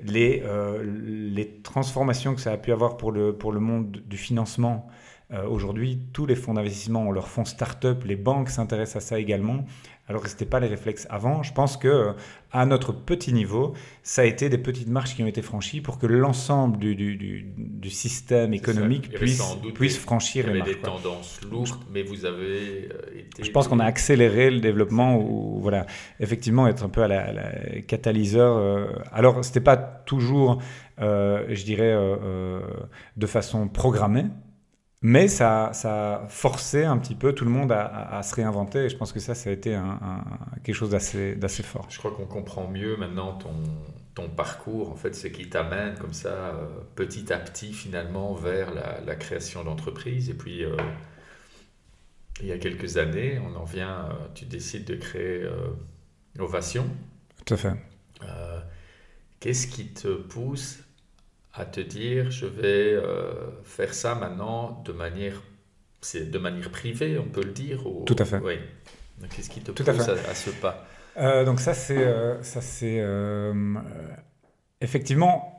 [0.03, 4.17] Les, euh, les transformations que ça a pu avoir pour le, pour le monde du
[4.17, 4.88] financement,
[5.32, 9.19] euh, aujourd'hui tous les fonds d'investissement ont leurs fonds startup, les banques s'intéressent à ça
[9.19, 9.65] également
[10.08, 11.43] alors que ce n'était pas les réflexes avant.
[11.43, 12.12] Je pense que euh,
[12.51, 13.74] à notre petit niveau,
[14.04, 17.16] ça a été des petites marches qui ont été franchies pour que l'ensemble du, du,
[17.16, 19.41] du, système économique puisse,
[19.74, 20.70] puisse franchir les marches.
[20.70, 23.43] Il y avait des tendances lourdes, mais vous avez euh, été...
[23.43, 25.86] Je pense qu'on a accéléré le développement, ou voilà,
[26.20, 28.58] effectivement, être un peu à la, catalyseur.
[28.58, 30.62] Euh, alors, ce n'était pas toujours,
[30.99, 31.97] je dirais,
[33.16, 34.26] de façon programmée,
[35.04, 38.86] mais ça, ça a forcé un petit peu tout le monde à, se réinventer.
[38.86, 39.99] Et je pense que ça, ça a été un,
[40.64, 41.86] quelque chose d'assez fort.
[41.89, 43.54] Je crois qu'on comprend mieux maintenant ton,
[44.16, 46.58] ton parcours, en fait, c'est qui t'amène comme ça,
[46.95, 50.30] petit à petit, finalement, vers la, création d'entreprise.
[50.30, 50.64] Et puis,
[52.39, 55.45] il y a quelques années, on en vient, tu décides de créer
[56.39, 56.88] Ovation.
[57.45, 57.74] Tout à fait.
[59.41, 60.80] Qu'est-ce qui te pousse
[61.54, 62.99] à te dire, je vais
[63.64, 65.41] faire ça maintenant de manière
[66.04, 68.39] c'est de manière privée, on peut le dire Tout à fait.
[68.43, 68.56] Oui.
[69.36, 70.86] Qu'est-ce qui te pousse à, ce pas?
[71.18, 71.97] Euh, Donc ça, c'est...
[71.97, 73.54] Euh, ça, c'est euh,
[74.82, 75.49] effectivement,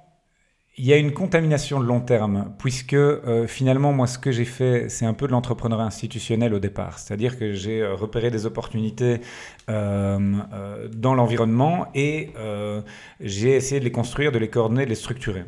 [0.77, 2.97] il y a une contamination de long terme, puisque
[3.47, 6.99] finalement, moi, ce que j'ai fait, c'est un peu de l'entrepreneuriat institutionnel au départ.
[6.99, 9.21] C'est-à-dire que j'ai repéré des opportunités
[9.69, 12.33] dans l'environnement et
[13.21, 15.45] j'ai essayé de les construire, de les coordonner, de les structurer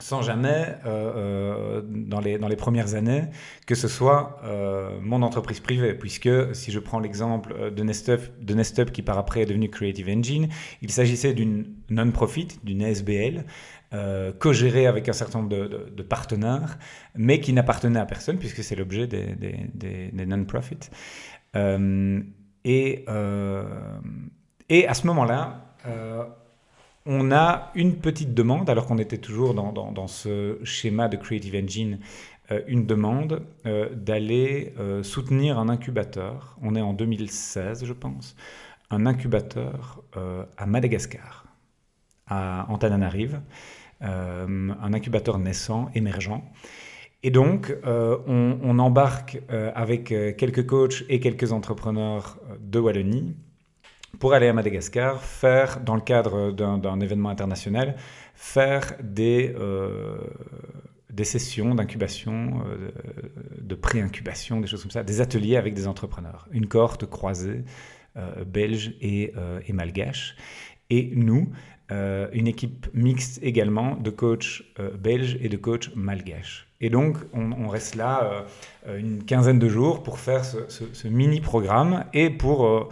[0.00, 3.24] sans jamais, euh, euh, dans, les, dans les premières années,
[3.66, 5.94] que ce soit euh, mon entreprise privée.
[5.94, 10.08] Puisque si je prends l'exemple de Nestup, de Nestup, qui par après est devenu Creative
[10.08, 10.48] Engine,
[10.82, 13.44] il s'agissait d'une non-profit, d'une SBL,
[14.40, 16.80] co-gérée avec un certain nombre de, de, partenaires,
[17.14, 20.90] mais qui n'appartenait à personne, puisque c'est l'objet des, des, des, non-profits.
[21.54, 23.04] et,
[24.68, 25.76] et à ce moment-là,
[27.06, 31.98] on a une petite demande, alors qu'on était toujours dans, ce schéma de Creative Engine,
[32.50, 36.56] euh, une demande euh, d'aller euh, soutenir un incubateur.
[36.62, 38.36] On est en 2016, je pense,
[38.90, 40.02] un incubateur
[40.56, 41.46] à Madagascar,
[42.28, 43.40] à Antananarive,
[44.00, 46.42] un incubateur naissant, émergent.
[47.24, 53.34] Et donc, on, on, embarque avec quelques coachs et quelques entrepreneurs de Wallonie
[54.18, 57.96] pour aller à Madagascar, faire, dans le cadre d'un événement international,
[58.34, 60.18] faire des, euh,
[61.22, 62.90] sessions d'incubation, euh,
[63.60, 67.64] de pré-incubation, des choses comme ça, des ateliers avec des entrepreneurs, une cohorte croisée
[68.16, 69.32] euh, belge et,
[69.72, 70.36] malgache.
[70.90, 71.50] Et nous,
[71.90, 74.62] une équipe mixte également de coachs
[74.98, 76.66] belges et de coachs malgaches.
[76.80, 78.44] Et donc, on, reste là
[78.86, 82.90] une quinzaine de jours pour faire ce, ce mini-programme et pour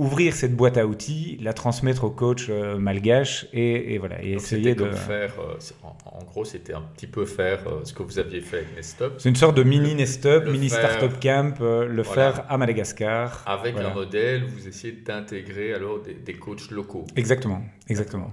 [0.00, 4.74] ouvrir cette boîte à outils, la transmettre au coach euh, malgache et, voilà et essayer
[4.74, 5.34] de faire.
[5.38, 8.76] Euh, en, gros, c'était un petit peu faire euh, ce que vous aviez fait avec
[8.76, 9.12] Nestup.
[9.18, 13.42] C'est une sorte de mini Nestup, mini startup camp, le faire à Madagascar.
[13.46, 17.04] Avec un modèle, vous essayez d'intégrer alors des, des, coachs locaux.
[17.14, 18.32] Exactement, exactement.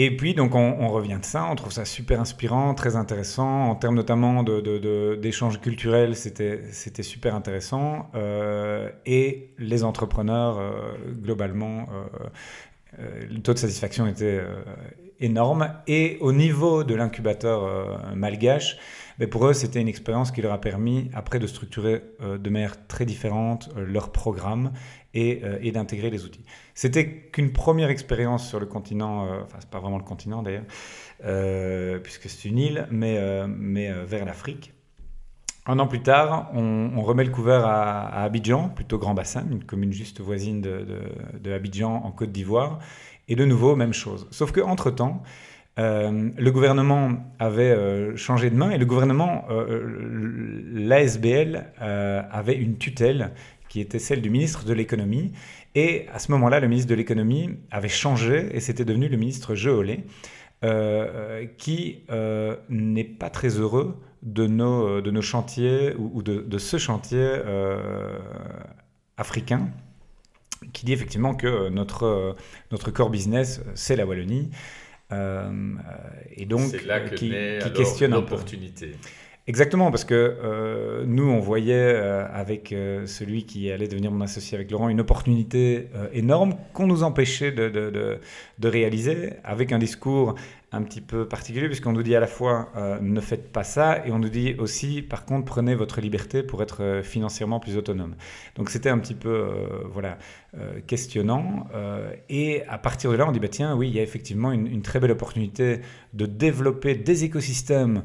[0.00, 3.64] Et puis, donc, on, revient de ça, on trouve ça super inspirant, très intéressant.
[3.68, 8.08] En termes notamment d'échanges culturels, c'était super intéressant.
[8.14, 11.88] Euh, et les entrepreneurs, euh, globalement,
[12.96, 14.40] euh, le taux de satisfaction était
[15.18, 15.74] énorme.
[15.88, 18.76] Et au niveau de l'incubateur malgache,
[19.18, 22.50] mais ben, pour eux, c'était une expérience qui leur a permis après de structurer de
[22.50, 24.70] manière très différente leur programme
[25.12, 26.44] et d'intégrer les outils.
[26.78, 30.62] C'était qu'une première expérience sur le continent, euh, enfin, c'est pas vraiment le continent d'ailleurs,
[31.24, 34.72] euh, puisque c'est une île, mais, euh, mais vers l'Afrique.
[35.66, 39.92] Un an plus tard, on, remet le couvert à, Abidjan, plutôt Grand Bassin, une commune
[39.92, 42.78] juste voisine de, Abidjan en Côte d'Ivoire.
[43.26, 44.28] Et de nouveau, même chose.
[44.30, 45.24] Sauf qu'entre-temps,
[45.76, 47.10] le gouvernement
[47.40, 49.46] avait changé de main et le gouvernement,
[50.72, 53.32] l'ASBL, avait une tutelle
[53.68, 55.32] qui était celle du ministre de l'économie
[55.74, 59.54] et à ce moment-là, le ministre de l'économie avait changé et c'était devenu le ministre
[59.54, 60.04] Geolé,
[60.64, 66.78] euh, qui euh, n'est pas très heureux de nos, de nos chantiers ou, de, ce
[66.78, 68.18] chantier euh,
[69.16, 69.70] africain,
[70.72, 72.34] qui dit effectivement que notre,
[72.72, 74.50] notre core business, c'est la Wallonie.
[75.12, 77.30] et donc, là que qui,
[77.62, 78.96] qui questionne l'opportunité.
[79.48, 84.20] Exactement, parce que euh, nous, on voyait euh, avec euh, celui qui allait devenir mon
[84.20, 88.20] associé avec Laurent une opportunité énorme qu'on nous empêchait de,
[88.62, 90.34] réaliser avec un discours
[90.70, 92.68] un petit peu particulier, puisqu'on nous dit à la fois
[93.00, 96.62] ne faites pas ça, et on nous dit aussi, par contre, prenez votre liberté pour
[96.62, 98.16] être financièrement plus autonome.
[98.56, 99.48] Donc c'était un petit peu
[99.90, 100.18] voilà,
[100.86, 101.68] questionnant.
[102.28, 104.82] et à partir de là, on dit, bah, tiens, oui, il y a effectivement une
[104.82, 105.80] très belle opportunité
[106.12, 108.02] de développer des écosystèmes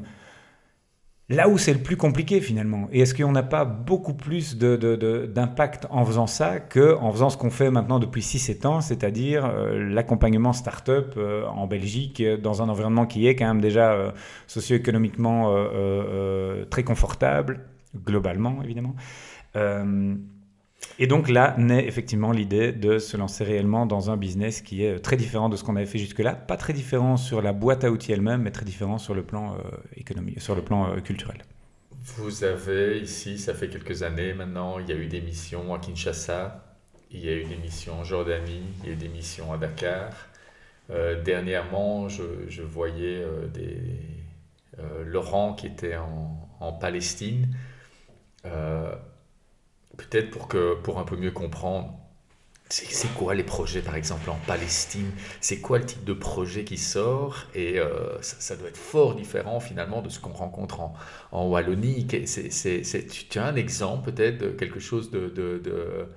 [1.28, 2.88] là où c'est le plus compliqué finalement.
[2.92, 7.50] Et est-ce qu'on n'a pas beaucoup plus d'impact en faisant ça qu'en faisant ce qu'on
[7.50, 13.06] fait maintenant depuis 6-7 ans, c'est-à-dire euh, l'accompagnement start-up euh, en Belgique dans un environnement
[13.06, 14.10] qui est quand même déjà euh,
[14.46, 15.54] socio-économiquement
[16.70, 17.60] très confortable,
[18.04, 18.94] globalement évidemment.
[20.98, 25.00] Et donc là naît effectivement l'idée de se lancer réellement dans un business qui est
[25.00, 27.90] très différent de ce qu'on avait fait jusque-là, pas très différent sur la boîte à
[27.90, 29.58] outils elle-même, mais très différent sur le plan euh,
[29.96, 31.38] économique, sur le plan euh, culturel.
[32.16, 35.78] Vous avez ici, ça fait quelques années maintenant, il y a eu des missions à
[35.78, 36.64] Kinshasa,
[37.10, 39.56] il y a eu des missions en Jordanie, il y a eu des missions à
[39.56, 40.10] Dakar.
[41.24, 43.24] dernièrement, je, voyais
[43.54, 43.78] des,
[45.06, 47.48] Laurent qui était en Palestine.
[49.96, 51.94] Peut-être pour, que, pour un peu mieux comprendre,
[52.70, 55.10] c'est quoi les projets, par exemple, en Palestine?
[55.40, 57.46] C'est quoi le type de projet qui sort?
[57.54, 60.94] Et euh, ça, doit être fort différent, finalement, de ce qu'on rencontre en,
[61.30, 62.06] en Wallonie.
[62.06, 65.28] tu as un exemple, peut-être, de quelque chose de...
[65.28, 66.08] de,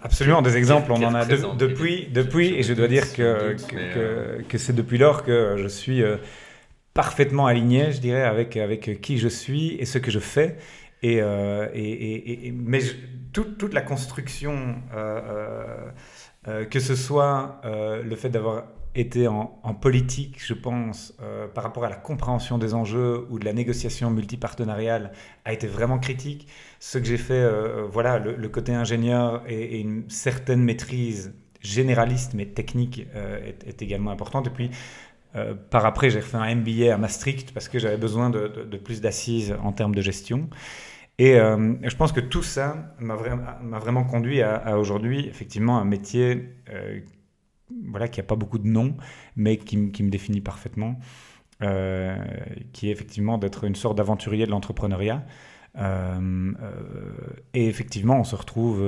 [0.00, 4.42] Absolument, des exemples, on en a depuis, depuis et je dois dire que, que, euh,
[4.48, 6.18] que, c'est depuis lors que je suis euh,
[6.94, 10.56] parfaitement aligné, je dirais, avec, avec qui je suis et ce que je fais.
[11.02, 12.80] Et, et, et, mais
[13.32, 15.90] toute, la construction, euh, euh,
[16.48, 19.46] euh, que ce soit le fait d'avoir été en,
[19.80, 21.16] politique, je pense,
[21.54, 25.12] par rapport à la compréhension des enjeux ou de la négociation multipartenariale,
[25.44, 26.48] a été vraiment critique.
[26.80, 27.48] Ce que j'ai fait,
[27.90, 33.06] voilà, le, côté ingénieur et, une certaine maîtrise généraliste mais technique
[33.66, 34.48] est, également importante.
[34.48, 34.70] Et puis,
[35.70, 39.54] par après, j'ai refait un MBA à Maastricht parce que j'avais besoin de plus d'assises
[39.62, 40.48] en termes de gestion.
[41.18, 46.54] Et euh, je pense que tout ça m'a vraiment conduit à, aujourd'hui, effectivement, un métier
[46.70, 47.00] euh,
[47.88, 48.96] voilà, qui n'a pas beaucoup de noms,
[49.34, 50.96] mais qui, me définit parfaitement,
[51.62, 52.16] euh,
[52.72, 55.24] qui est effectivement d'être une sorte d'aventurier de l'entrepreneuriat.
[55.76, 58.80] et effectivement, on se retrouve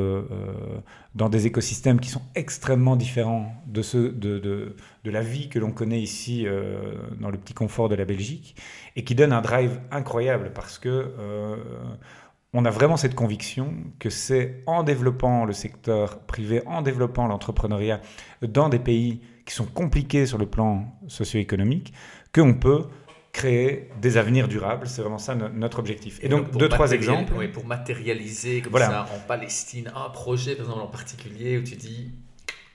[1.16, 5.72] dans des écosystèmes qui sont extrêmement différents de ceux de, de, la vie que l'on
[5.72, 6.46] connaît ici
[7.18, 8.54] dans le petit confort de la Belgique,
[8.94, 11.12] et qui donnent un drive incroyable parce que
[12.52, 18.00] on a vraiment cette conviction que c'est en développant le secteur privé, en développant l'entrepreneuriat
[18.42, 21.92] dans des pays qui sont compliqués sur le plan socio-économique,
[22.34, 22.86] qu'on peut
[23.32, 24.88] créer des avenirs durables.
[24.88, 26.18] C'est vraiment ça notre objectif.
[26.22, 27.48] Et, donc, deux, trois exemples.
[27.52, 32.12] pour matérialiser comme ça en Palestine un projet, par exemple, en particulier, où tu dis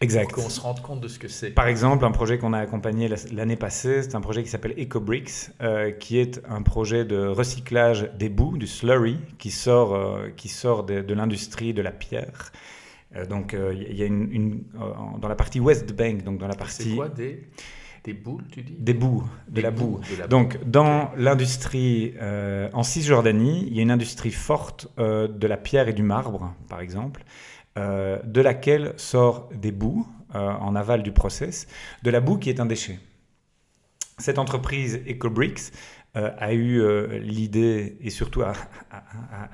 [0.01, 0.33] Exact.
[0.33, 1.51] Pour qu'on se rende compte de ce que c'est.
[1.51, 5.51] Par exemple, un projet qu'on a accompagné l'année passée, c'est un projet qui s'appelle EcoBricks,
[5.61, 10.49] euh, qui est un projet de recyclage des boues, du slurry, qui sort, euh, qui
[10.49, 12.51] sort de, l'industrie de la pierre.
[13.15, 14.63] Euh, donc, il y a une,
[15.19, 16.89] dans la partie West Bank, donc dans la partie.
[16.89, 17.47] C'est quoi des
[18.03, 18.75] des boules, tu dis?
[18.77, 19.99] Des boues, de, la, boue.
[20.29, 25.93] Donc, dans l'industrie en Cisjordanie, il y a une industrie forte de la pierre et
[25.93, 27.23] du marbre, par exemple.
[27.78, 31.67] Euh, de laquelle sort des boues euh, en aval du process,
[32.03, 32.99] de la boue qui est un déchet.
[34.17, 35.73] Cette entreprise EcoBricks
[36.15, 36.82] euh, a eu
[37.19, 38.53] l'idée et surtout à,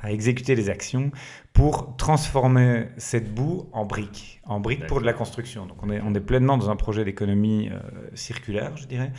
[0.03, 1.09] exécuter les actions
[1.51, 5.65] pour transformer cette boue en briques, en briques pour de la construction.
[5.65, 7.71] Donc on est, on est pleinement dans un projet d'économie
[8.13, 9.11] circulaire, je dirais.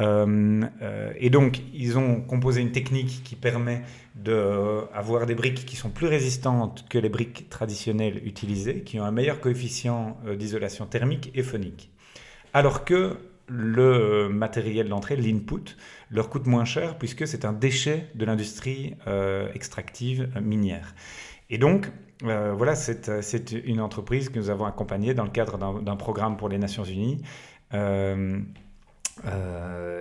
[0.00, 3.82] Euh, euh, et donc, ils ont composé une technique qui permet
[4.14, 9.10] d'avoir des briques qui sont plus résistantes que les briques traditionnelles utilisées, qui ont un
[9.10, 11.90] meilleur coefficient euh, d'isolation thermique et phonique.
[12.54, 13.16] Alors que
[13.48, 15.76] le matériel d'entrée, l'input,
[16.10, 18.94] leur coûte moins cher puisque c'est un déchet de l'industrie
[19.52, 20.94] extractive minière.
[21.50, 21.90] Et donc,
[22.22, 26.56] voilà, c'est une entreprise que nous avons accompagnée dans le cadre d'un programme pour les
[26.56, 27.20] Nations Unies.
[27.74, 28.38] Euh,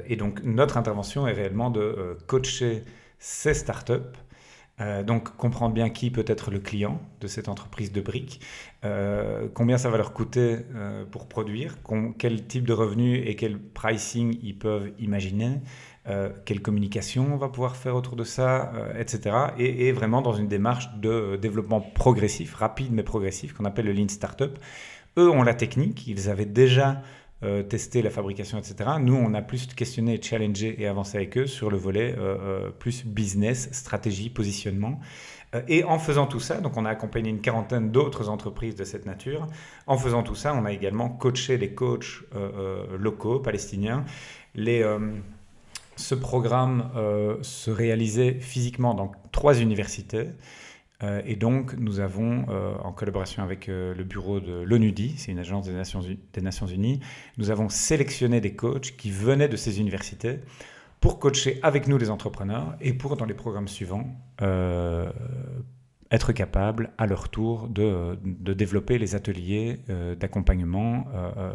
[0.07, 2.83] et donc notre intervention est réellement de euh, coacher
[3.19, 3.93] ces startups
[4.79, 8.41] euh, donc comprendre bien qui peut être le client de cette entreprise de briques,
[9.53, 10.57] combien ça va leur coûter
[11.11, 11.77] pour produire,
[12.17, 15.59] quel type de revenus et quel pricing ils peuvent imaginer,
[16.45, 19.35] quelle communication on va pouvoir faire autour de ça, etc.
[19.59, 23.93] Et, et, vraiment dans une démarche de développement progressif, rapide mais progressif, qu'on appelle le
[23.93, 24.57] Lean Startup.
[25.19, 27.03] Eux ont la technique, ils avaient déjà
[27.43, 28.91] euh, tester la fabrication, etc.
[28.99, 32.69] Nous, on a plus questionné, challengé et avancé avec eux sur le volet euh, euh,
[32.69, 34.99] plus business, stratégie, positionnement.
[35.67, 39.07] Et en faisant tout ça, donc on a accompagné une quarantaine d'autres entreprises de cette
[39.07, 39.47] nature.
[39.87, 42.23] En faisant tout ça, on a également coaché les coachs
[42.97, 44.05] locaux, palestiniens.
[44.55, 44.81] Les,
[45.97, 46.89] ce programme
[47.41, 50.27] se réalisait physiquement dans trois universités.
[51.03, 55.31] Euh, et donc, nous avons, euh, en collaboration avec euh, le bureau de l'ONUDI, c'est
[55.31, 56.99] une agence des Nations, des Nations Unies,
[57.37, 60.39] nous avons sélectionné des coachs qui venaient de ces universités
[60.99, 64.05] pour coacher avec nous les entrepreneurs et pour, dans les programmes suivants,
[66.11, 71.51] être capables à leur tour de, de développer les ateliers euh, d'accompagnement, euh, euh,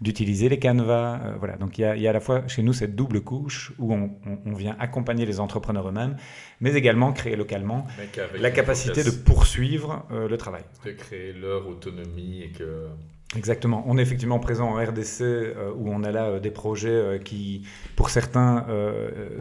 [0.00, 1.20] d'utiliser les canevas.
[1.38, 1.56] voilà.
[1.56, 3.72] Donc il y, a, il y, a, à la fois chez nous cette double couche
[3.78, 4.10] où on,
[4.46, 6.16] on, vient accompagner les entrepreneurs eux-mêmes,
[6.60, 7.86] mais également créer localement
[8.40, 10.62] la capacité de poursuivre le travail.
[10.84, 12.86] De créer leur autonomie et que
[13.36, 13.84] Exactement.
[13.86, 15.22] On est effectivement présent en RDC
[15.76, 18.64] où on a là des projets qui, pour certains,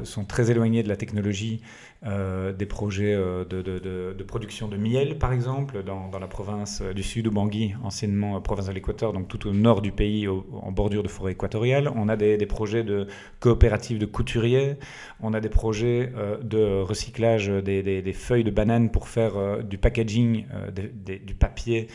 [0.03, 1.61] sont très éloignés de la technologie
[2.05, 7.25] euh, des projets euh, de, production de miel, par exemple, dans, la province du Sud,
[7.25, 11.07] au Bangui, anciennement province de l'Équateur, donc tout au nord du pays, en bordure de
[11.07, 11.91] forêt équatoriale.
[11.95, 13.07] On a des, projets de
[13.39, 14.75] coopératives de couturiers,
[15.21, 20.45] on a des projets euh, de recyclage des, feuilles de banane pour faire du packaging,
[20.75, 21.87] du papier.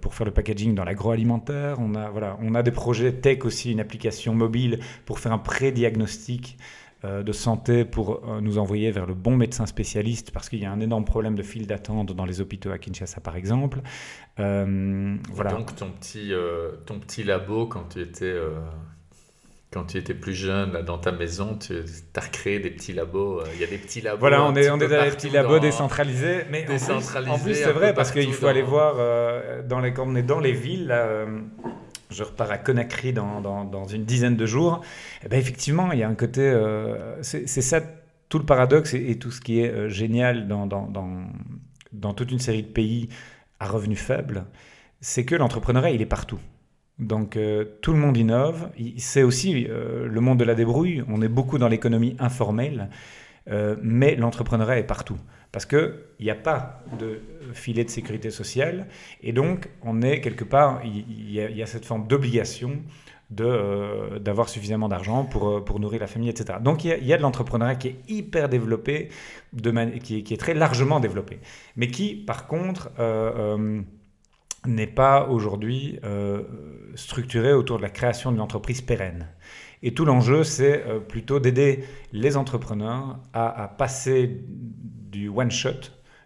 [0.00, 1.76] pour faire le packaging dans l'agroalimentaire.
[1.78, 5.38] On a, voilà, on a des projets tech aussi, une application mobile pour faire un
[5.38, 10.60] pré-diagnostic euh, de santé pour euh, nous envoyer vers le bon médecin spécialiste parce qu'il
[10.60, 13.80] y a un énorme problème de file d'attente dans les hôpitaux à Kinshasa par exemple.
[14.40, 15.52] Euh, voilà.
[15.52, 16.32] Donc ton petit,
[16.86, 18.34] ton petit labo quand tu étais
[19.70, 21.74] quand tu étais plus jeune, là, dans ta maison, tu
[22.14, 23.42] as recréé des petits labos.
[23.54, 24.20] Il y a des petits labos.
[24.20, 26.44] Voilà, on est, on est dans les petits labos décentralisés.
[26.50, 26.64] Mais
[27.28, 28.94] en plus, c'est vrai, parce qu'il faut aller voir,
[29.64, 31.26] dans les, quand on est dans les villes, là,
[32.14, 34.80] je repars à Conakry dans, une dizaine de jours,
[35.24, 36.42] eh ben effectivement, il y a un côté.
[36.42, 37.80] Euh, c'est ça
[38.28, 42.68] tout le paradoxe et, tout ce qui est euh, génial dans, toute une série de
[42.68, 43.08] pays
[43.60, 44.46] à revenus faibles,
[45.00, 46.40] c'est que l'entrepreneuriat, il est partout.
[46.98, 48.70] Donc euh, tout le monde innove.
[48.98, 51.04] C'est aussi le monde de la débrouille.
[51.08, 52.88] On est beaucoup dans l'économie informelle,
[53.82, 55.18] mais l'entrepreneuriat est partout
[55.54, 57.20] parce qu'il n'y a pas de
[57.52, 58.88] filet de sécurité sociale,
[59.22, 62.82] et donc on est quelque part, il y, a, cette forme d'obligation
[63.40, 66.58] euh, d'avoir suffisamment d'argent pour, euh, pour nourrir la famille, etc.
[66.60, 69.10] Donc il y a, de l'entrepreneuriat qui est hyper développé,
[70.02, 71.38] qui, est, très largement développé,
[71.76, 73.80] mais qui par contre euh,
[74.66, 76.00] n'est pas aujourd'hui
[76.96, 79.28] structuré autour de la création d'une entreprise pérenne.
[79.84, 84.40] Et tout l'enjeu, c'est plutôt d'aider les entrepreneurs à passer
[85.14, 85.70] du one shot,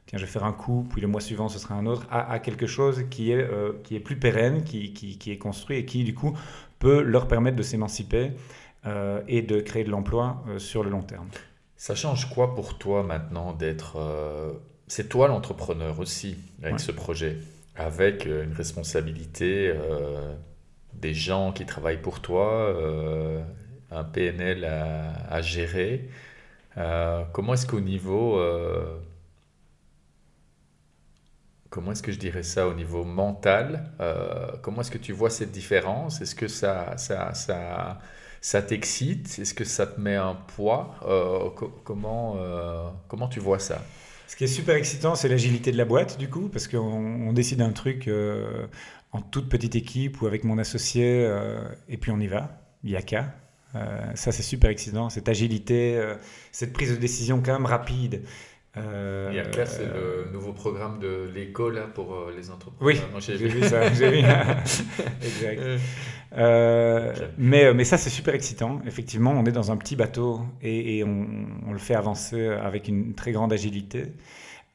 [0.06, 2.38] tiens, je vais faire un coup, puis le mois suivant, ce sera un autre, à,
[2.38, 6.02] quelque chose qui est, euh, qui est plus pérenne, qui, qui, est construit et qui,
[6.04, 6.36] du coup,
[6.78, 8.32] peut leur permettre de s'émanciper
[8.86, 11.28] euh, et de créer de l'emploi euh, sur le long terme.
[11.76, 13.98] Ça change quoi pour toi maintenant d'être...
[14.90, 17.36] C'est toi l'entrepreneur aussi avec ce projet,
[17.76, 19.72] avec une responsabilité,
[20.94, 22.74] des gens qui travaillent pour toi,
[23.92, 26.08] un PNL à, à gérer.
[26.78, 28.38] Euh, comment est-ce qu'au niveau...
[28.38, 28.98] Euh,
[31.70, 35.30] comment est-ce que je dirais ça au niveau mental euh, Comment est-ce que tu vois
[35.30, 36.20] cette différence?
[36.20, 38.00] Est-ce que ça, ça, ça,
[38.40, 39.38] ça t'excite?
[39.38, 40.94] Est-ce que ça te met un poids?
[41.84, 42.36] Comment,
[43.08, 43.82] comment tu vois ça?
[44.28, 47.60] Ce qui est super excitant, c'est l'agilité de la boîte, du coup, parce qu'on décide
[47.60, 48.08] un truc
[49.12, 51.28] en toute petite équipe ou avec mon associé,
[51.88, 52.62] et puis on y va.
[52.84, 53.34] Il a qu'à.
[53.74, 56.14] Euh, ça, c'est super excitant, cette agilité, euh,
[56.52, 58.22] cette prise de décision quand même rapide.
[58.76, 62.78] Euh, IACA, c'est le nouveau programme de l'école pour les entreprises.
[62.80, 63.92] Oui, j'ai vu ça.
[63.92, 64.18] j'ai vu.
[65.22, 65.62] exact.
[67.38, 68.80] mais, mais ça, c'est super excitant.
[68.86, 71.26] Effectivement, on est dans un petit bateau et, on,
[71.66, 74.12] on, le fait avancer avec une très grande agilité.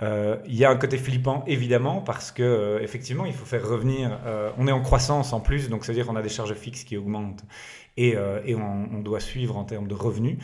[0.01, 4.19] Il y a un côté flippant, évidemment, parce que effectivement, il faut faire revenir.
[4.57, 6.83] on est en croissance en plus, donc ça veut dire qu'on a des charges fixes
[6.83, 7.45] qui augmentent
[7.97, 10.37] et, euh, on, doit suivre en termes de revenus.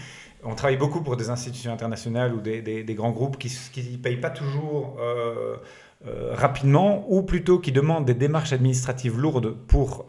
[0.43, 4.29] On travaille beaucoup pour des institutions internationales ou des, grands groupes qui ne payent pas
[4.29, 5.57] toujours euh,
[6.07, 10.05] euh, rapidement ou plutôt qui demandent des démarches administratives lourdes pour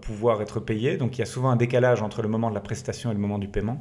[0.00, 0.96] pouvoir être payés.
[0.96, 3.20] Donc il y a souvent un décalage entre le moment de la prestation et le
[3.20, 3.80] moment du paiement.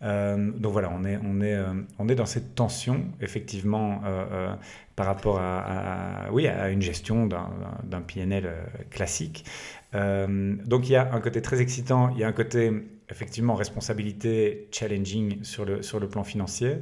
[0.00, 4.00] donc voilà, on est, dans cette tension, effectivement,
[4.94, 8.50] par rapport à, oui, à une gestion d'un PNL
[8.90, 9.44] classique.
[9.94, 12.72] Euh, donc il y a un côté très excitant, il y a un côté
[13.08, 16.78] effectivement responsabilité, challenging sur le, sur le plan financier.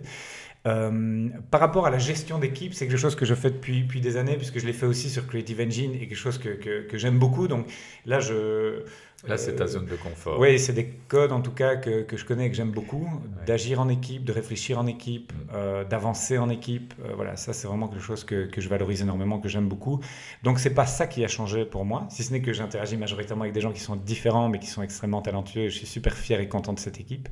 [0.66, 4.00] Euh, par rapport à la gestion d'équipe, c'est quelque chose que je fais depuis, depuis
[4.00, 6.96] des années, puisque je l'ai fait aussi sur Creative Engine et quelque chose que, que,
[6.96, 7.48] j'aime beaucoup.
[7.48, 7.66] Donc
[8.06, 8.82] là, je.
[9.26, 10.38] Là, c'est ta zone de confort.
[10.38, 13.08] Oui, c'est des codes en tout cas que, que je connais et que j'aime beaucoup.
[13.46, 15.36] D'agir en équipe, de réfléchir en équipe, mm.
[15.54, 16.94] euh, d'avancer en équipe.
[17.04, 20.00] Euh, voilà, ça, c'est vraiment quelque chose que, que, je valorise énormément, que j'aime beaucoup.
[20.42, 23.42] Donc, c'est pas ça qui a changé pour moi, si ce n'est que j'interagis majoritairement
[23.42, 25.68] avec des gens qui sont différents, mais qui sont extrêmement talentueux.
[25.68, 27.28] je suis super fier et content de cette équipe.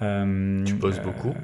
[0.00, 1.34] tu bosses beaucoup?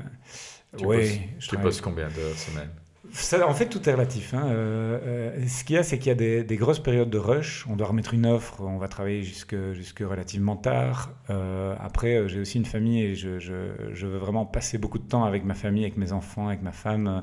[0.76, 1.20] Tu oui.
[1.38, 2.70] Je tu poses combien de semaines
[3.14, 4.34] ça, en fait, tout est relatif.
[4.34, 4.46] Hein.
[4.46, 7.64] Euh, euh, ce qu'il y a, c'est qu'il y a des, grosses périodes de rush.
[7.68, 11.12] On doit remettre une offre, on va travailler jusque, jusque relativement tard.
[11.30, 15.06] Euh, après, j'ai aussi une famille et je, je, je, veux vraiment passer beaucoup de
[15.06, 17.22] temps avec ma famille, avec mes enfants, avec ma femme.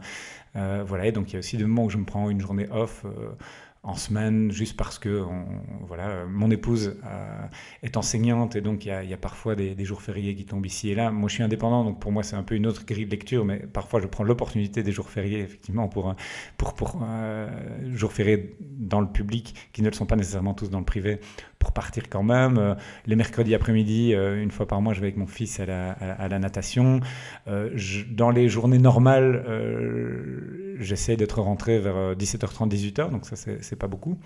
[0.54, 2.68] voilà, et donc il y a aussi des moments où je me prends une journée
[2.72, 3.06] off
[3.84, 5.26] en semaine, juste parce que
[5.82, 6.98] voilà, mon épouse
[7.82, 10.96] est enseignante et donc il y, a, parfois des, jours fériés qui tombent ici et
[10.96, 11.12] là.
[11.12, 13.44] Moi, je suis indépendant, donc pour moi, c'est un peu une autre grille de lecture,
[13.44, 16.16] mais parfois, je prends l'opportunité des jours fériés, effectivement, pour,
[16.58, 17.04] pour, pour
[17.94, 21.20] jours fériés dans le public, qui ne le sont pas nécessairement tous dans le privé,
[21.62, 22.58] pour partir quand même.
[22.58, 22.74] Euh,
[23.06, 26.40] les mercredis après-midi, euh, une fois par mois, je vais avec mon fils à la,
[26.40, 27.00] natation.
[27.48, 27.70] Euh,
[28.10, 29.46] dans les journées normales,
[30.80, 34.18] j'essaie d'être rentré vers 17h30, 18h, donc ça, c'est pas beaucoup.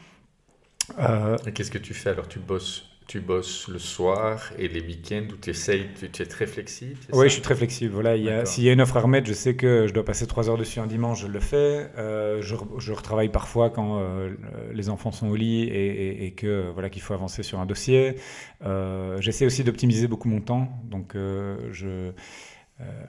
[0.97, 2.27] Et qu'est-ce que tu fais alors?
[2.27, 2.94] Tu bosses?
[3.07, 7.27] Tu bosses le soir et les week-ends où tu essayes, tu, es très flexible Oui,
[7.27, 7.93] je suis très flexible.
[7.93, 10.49] Voilà, s'il y a une offre à remettre, je sais que je dois passer trois
[10.49, 11.91] heures dessus un dimanche, je le fais.
[11.97, 14.33] Euh, je, je, retravaille parfois quand euh,
[14.73, 18.15] les enfants sont au lit et, et, que voilà qu'il faut avancer sur un dossier.
[18.63, 20.67] Euh, J'essaie aussi d'optimiser beaucoup mon temps.
[20.85, 22.11] Donc, je,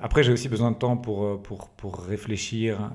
[0.01, 2.93] après, j'ai aussi besoin de temps pour, pour, pour réfléchir.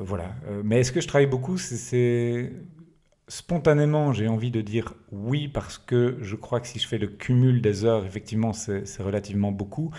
[0.00, 0.34] voilà.
[0.64, 1.56] Mais est-ce que je travaille beaucoup?
[1.56, 2.52] C'est
[3.28, 7.08] Spontanément, j'ai envie de dire oui parce que je crois que si je fais le
[7.08, 9.90] cumul des heures, effectivement, c'est relativement beaucoup.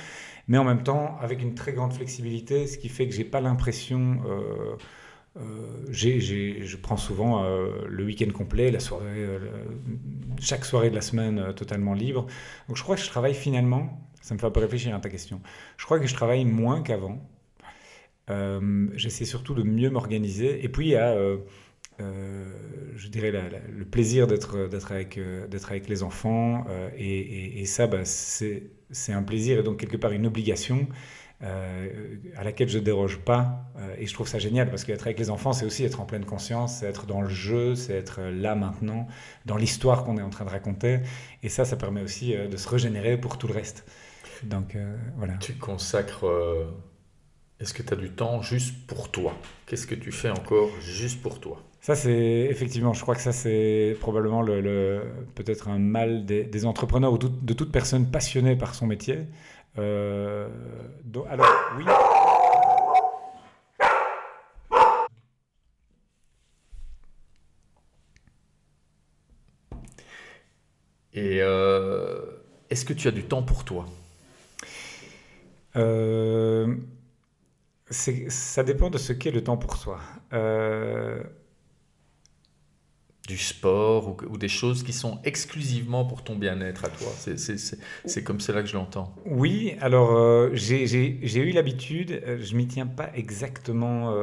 [0.48, 3.40] Mais en même temps, avec une très grande flexibilité, ce qui fait que j'ai pas
[3.40, 4.20] l'impression.
[4.28, 4.76] Euh,
[5.38, 9.28] euh, je prends souvent euh, le week-end complet, la soirée,
[10.40, 12.26] chaque soirée de la semaine totalement libre.
[12.68, 15.10] Donc je crois que je travaille finalement, ça me fait un peu réfléchir à ta
[15.10, 15.40] question,
[15.78, 17.30] je crois que je travaille moins qu'avant.
[18.96, 20.64] J'essaie surtout de mieux m'organiser.
[20.64, 21.16] Et puis il y a
[22.02, 22.46] euh,
[23.00, 25.48] je dirais, le plaisir d'être avec, euh,
[25.88, 26.66] les enfants.
[26.70, 30.88] Euh, et, ça, bah, c'est un plaisir et donc quelque part une obligation
[31.42, 33.72] à laquelle je ne déroge pas.
[33.98, 36.26] et je trouve ça génial parce qu'être avec les enfants, c'est aussi être en pleine
[36.26, 39.08] conscience, c'est être dans le jeu, c'est être là maintenant,
[39.46, 41.00] dans l'histoire qu'on est en train de raconter.
[41.42, 43.86] Et ça, ça permet aussi de se régénérer pour tout le reste.
[44.44, 44.76] Donc
[45.16, 45.36] voilà.
[45.38, 46.26] Tu consacres
[47.62, 49.34] est-ce que tu as du temps juste pour toi?
[49.66, 51.64] Qu'est-ce que tu fais encore juste pour toi?
[51.82, 55.02] Ça, c'est effectivement, je crois que ça, c'est probablement le,
[55.36, 59.20] peut-être un mal des, entrepreneurs ou de toute personne passionnée par son métier.
[59.78, 60.48] Euh,
[61.30, 61.86] alors, oui.
[71.14, 72.20] Et euh,
[72.70, 73.86] est-ce que tu as du temps pour toi?
[75.76, 76.76] Euh,
[77.90, 80.00] ça dépend de ce qu'est le temps pour soi.
[80.34, 81.24] Euh,
[83.30, 87.08] du sport ou, des choses qui sont exclusivement pour ton bien-être à toi.
[88.06, 89.14] C'est comme cela que je l'entends.
[89.26, 94.14] Oui, alors euh, j'ai eu l'habitude, euh, je m'y tiens pas exactement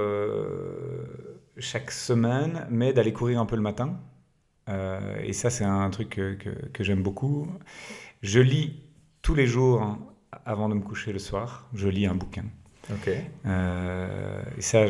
[1.59, 3.99] chaque semaine, mais d'aller courir un peu le matin.
[5.23, 7.49] et ça, c'est un truc que, que j'aime beaucoup.
[8.23, 8.83] Je lis
[9.23, 9.97] tous les jours
[10.45, 11.69] avant de me coucher le soir.
[11.75, 12.45] Je lis un bouquin.
[12.93, 13.11] Ok.
[13.47, 14.87] Euh, et ça,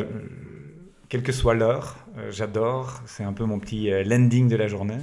[1.08, 3.02] quelle que soit l'heure, euh, j'adore.
[3.06, 4.98] C'est un peu mon petit euh, landing de la journée.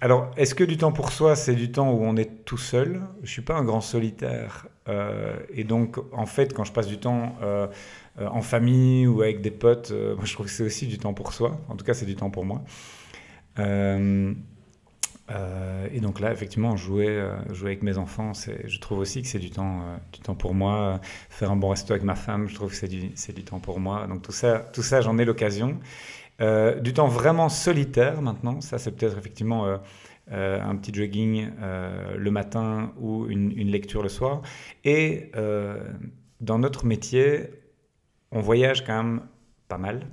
[0.00, 3.00] alors, est-ce que du temps pour soi, c'est du temps où on est tout seul?
[3.22, 4.66] Je suis pas un grand solitaire,
[5.54, 7.34] et donc en fait, quand je passe du temps
[8.18, 11.32] en famille ou avec des potes, moi, je trouve que c'est aussi du temps pour
[11.32, 11.58] soi.
[11.70, 12.62] En tout cas, c'est du temps pour moi.
[15.30, 19.28] Euh, et donc là, effectivement, jouer, euh, jouer avec mes enfants, je trouve aussi que
[19.28, 21.00] c'est du temps, euh, du temps pour moi.
[21.30, 23.80] Faire un bon resto avec ma femme, je trouve que c'est du, du temps pour
[23.80, 24.06] moi.
[24.06, 25.78] Donc tout ça, tout ça j'en ai l'occasion.
[26.40, 29.66] du temps vraiment solitaire maintenant, ça c'est peut-être effectivement
[30.30, 31.48] un petit jogging
[32.16, 34.42] le matin ou une, une, lecture le soir.
[34.84, 35.32] Et
[36.40, 37.50] dans notre métier,
[38.30, 39.22] on voyage quand même
[39.68, 40.06] pas mal.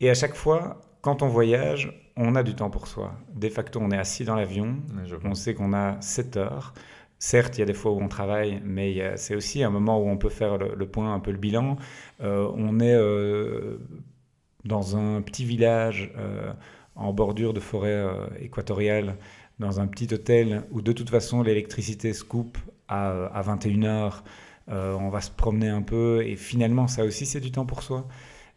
[0.00, 3.14] Et à chaque fois, quand on voyage, on a du temps pour soi.
[3.34, 4.76] De facto, on est assis dans l'avion,
[5.24, 6.74] on sait qu'on a 7 heures.
[7.18, 10.08] Certes, il y a des fois où on travaille, mais c'est aussi un moment où
[10.08, 11.76] on peut faire le, point, un peu le bilan.
[12.22, 13.78] Euh, on est euh,
[14.64, 16.52] dans un petit village euh,
[16.94, 18.04] en bordure de forêt
[18.40, 19.16] équatoriale,
[19.58, 22.58] dans un petit hôtel où de toute façon l'électricité se coupe
[22.88, 24.22] à, à 21h.
[24.68, 28.06] on va se promener un peu et finalement, ça aussi, c'est du temps pour soi.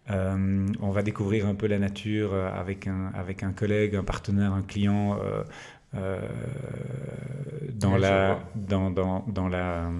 [0.10, 4.03] Euh, on va découvrir un peu la nature euh, avec un, avec un collègue, un
[4.03, 5.20] partenaire, un client
[5.93, 6.20] euh,
[7.74, 9.91] dans, la, dans, dans, dans, la,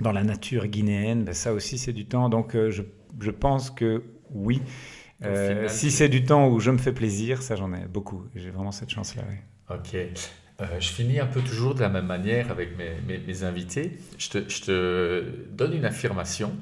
[0.00, 1.24] dans la nature guinéenne.
[1.24, 2.28] Ben, ça aussi, c'est du temps.
[2.28, 2.82] Donc, je,
[3.20, 4.62] je, pense que oui.
[5.66, 8.24] si c'est du temps où je me fais plaisir, ça j'en ai beaucoup.
[8.36, 9.22] J'ai vraiment cette chance-là.
[9.70, 9.96] Ok.
[10.78, 13.98] je finis un peu toujours de la même manière avec mes, mes, mes invités.
[14.18, 16.52] Je te, je te, donne une affirmation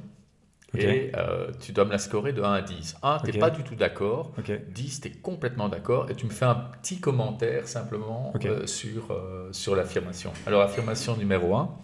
[0.76, 2.96] et euh, tu dois me la scorer de 1 à 10.
[3.02, 4.32] 1, tu n'es pas du tout d'accord.
[4.68, 6.10] 10, tu es complètement d'accord.
[6.10, 10.32] Et tu me fais un petit commentaire simplement euh, sur, euh, sur l'affirmation.
[10.46, 11.76] Alors, affirmation numéro 1,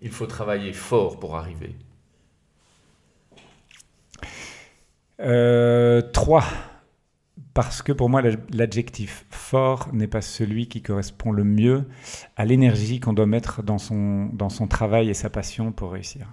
[0.00, 1.76] il faut travailler fort pour arriver.
[6.12, 6.44] Trois.
[7.54, 11.84] Parce que pour moi, l'adjectif fort n'est pas celui qui correspond le mieux
[12.36, 16.26] à l'énergie qu'on doit mettre dans son, dans son travail et sa passion pour réussir.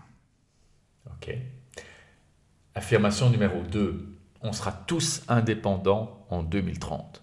[1.08, 1.36] Ok.
[2.80, 4.08] Affirmation numéro 2.
[4.42, 7.22] On sera tous indépendants en 2030.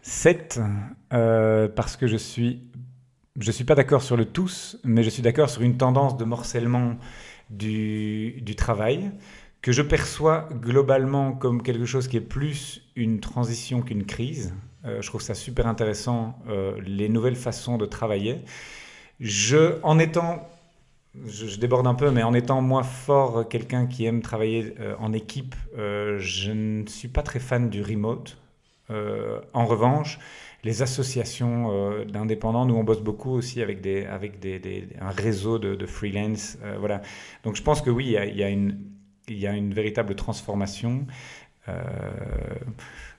[0.00, 0.58] 7.
[1.12, 2.62] Euh, parce que je suis,
[3.38, 6.24] je suis pas d'accord sur le tous, mais je suis d'accord sur une tendance de
[6.24, 6.96] morcellement
[7.50, 9.10] du, du travail
[9.60, 14.54] que je perçois globalement comme quelque chose qui est plus une transition qu'une crise.
[14.86, 18.40] Euh, je trouve ça super intéressant, euh, les nouvelles façons de travailler.
[19.20, 20.48] Je, en étant
[21.24, 25.12] je, déborde un peu, mais en étant moi fort quelqu'un qui aime travailler euh, en
[25.12, 28.36] équipe, euh, je ne suis pas très fan du remote.
[28.90, 30.18] Euh, en revanche,
[30.64, 35.86] les associations d'indépendants, nous on bosse beaucoup aussi avec, des, avec des, un réseau de,
[35.86, 36.58] freelance.
[36.80, 37.02] voilà.
[37.44, 38.50] Donc je pense que oui, il y a, y a,
[39.28, 41.06] y a une véritable transformation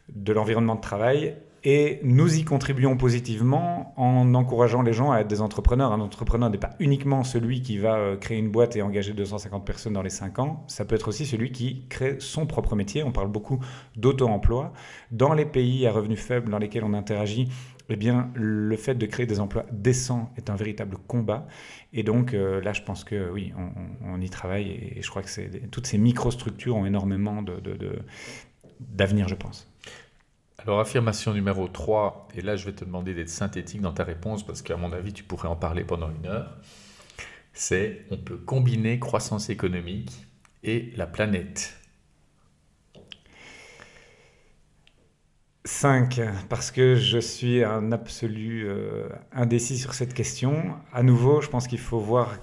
[0.09, 1.35] de l'environnement de travail
[1.69, 5.91] et nous y contribuons positivement en encourageant les gens à être des entrepreneurs.
[5.91, 9.65] Un entrepreneur n'est pas uniquement celui qui va euh, créer une boîte et engager 250
[9.65, 10.63] personnes dans les 5 ans.
[10.67, 13.03] Ça peut être aussi celui qui crée son propre métier.
[13.03, 13.59] On parle beaucoup
[13.97, 14.71] d'auto-emploi.
[15.11, 17.49] Dans les pays à revenus faibles dans lesquels on interagit,
[17.89, 21.47] eh bien, le fait de créer des emplois décents est un véritable combat.
[21.91, 23.51] Et donc euh, là, je pense que oui,
[24.05, 24.69] on, y travaille.
[24.69, 27.43] Et, je crois que toutes ces microstructures ont énormément
[28.79, 29.69] d'avenir, je pense.
[30.59, 34.45] Alors, affirmation numéro 3, et là je vais te demander d'être synthétique dans ta réponse
[34.45, 36.57] parce qu'à mon avis tu pourrais en parler pendant une heure,
[37.53, 40.11] c'est on peut combiner croissance économique
[40.63, 41.77] et la planète.
[45.67, 50.75] 5, parce que je suis un absolu euh, indécis sur cette question.
[50.93, 52.35] À nouveau, je pense qu'il faut voir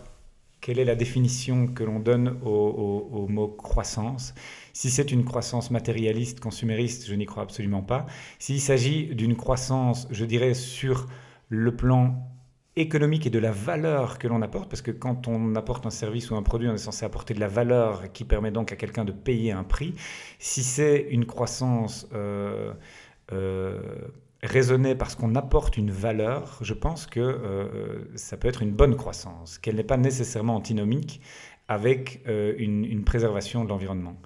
[0.65, 4.35] quelle est la définition que l'on donne au mot croissance?
[4.73, 8.07] Si c'est une croissance matérialiste, consumériste, je n'y crois absolument pas.
[8.39, 11.07] S'il s'agit d'une croissance, je dirais, sur
[11.51, 12.15] le plan
[12.77, 16.31] économique et de la valeur que l'on apporte, parce que quand on apporte un service
[16.31, 19.05] ou un produit, on est censé apporter de la valeur qui permet donc à quelqu'un
[19.05, 19.95] de payer un prix.
[20.39, 22.73] Si c'est une croissance euh,
[23.33, 23.83] euh,
[24.45, 28.97] raisonnée parce qu'on apporte une valeur, je pense que euh, ça peut être une bonne
[28.97, 31.21] croissance, qu'elle n'est pas nécessairement antinomique
[31.67, 34.19] avec une, une, préservation de l'environnement.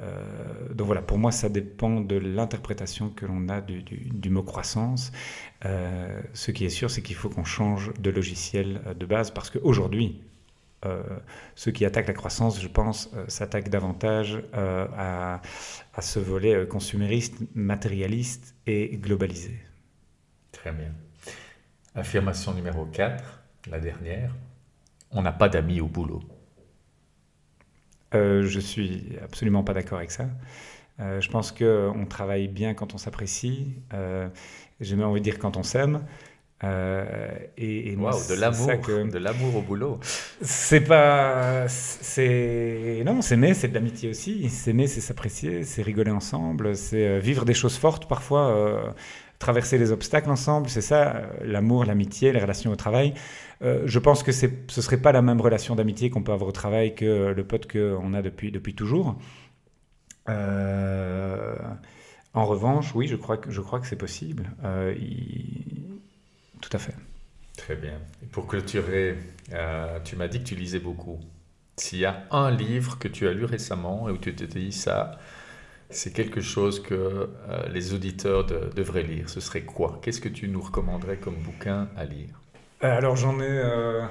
[0.00, 5.12] Euh, donc voilà, pour moi, ça dépend de l'interprétation que l'on a du, mot croissance.
[5.64, 9.30] Euh, ce qui est sûr, c'est qu'il faut qu'on change de logiciel euh, de base
[9.30, 10.20] parce qu'aujourd'hui,
[11.54, 15.40] ceux qui attaquent la croissance, je pense, s'attaquent davantage à,
[15.94, 19.58] à, ce volet consumériste, matérialiste et globalisé.
[20.52, 20.92] Très bien.
[21.94, 23.24] Affirmation numéro 4,
[23.70, 24.34] la dernière.
[25.10, 26.22] On n'a pas d'amis au boulot.
[28.14, 30.28] Euh, je suis absolument pas d'accord avec ça.
[31.00, 33.74] Euh, je pense qu'on travaille bien quand on s'apprécie.
[33.92, 34.28] Euh,
[34.80, 36.04] J'ai même envie de dire quand on s'aime.
[36.64, 37.04] Euh,
[37.58, 38.66] et, et de l'amour,
[39.12, 39.98] de l'amour au boulot.
[40.40, 44.48] C'est pas, c'est non, s'aimer, c'est de l'amitié aussi.
[44.48, 48.94] S'aimer, c'est s'apprécier, c'est rigoler ensemble, c'est vivre des choses fortes parfois,
[49.38, 50.68] traverser les obstacles ensemble.
[50.68, 53.12] C'est ça, l'amour, l'amitié, les relations au travail.
[53.62, 56.52] Euh, je pense que ce serait pas la même relation d'amitié qu'on peut avoir au
[56.52, 59.16] travail que le pote qu'on a depuis, depuis toujours.
[60.28, 61.54] Euh,
[62.34, 64.50] en revanche, oui, je crois que, je crois que c'est possible.
[64.64, 64.94] Euh,
[66.68, 66.94] tout à fait.
[67.56, 67.98] Très bien.
[68.22, 69.16] Et pour clôturer,
[70.04, 71.20] tu m'as dit que tu lisais beaucoup.
[71.76, 74.72] S'il y a un livre que tu as lu récemment et où tu t'es dit
[74.72, 75.18] ça,
[75.90, 77.30] c'est quelque chose que
[77.72, 80.00] les auditeurs devraient lire, ce serait quoi?
[80.02, 82.40] Qu'est-ce que tu nous recommanderais comme bouquin à lire?
[82.84, 84.04] Euh, alors j'en ai, euh,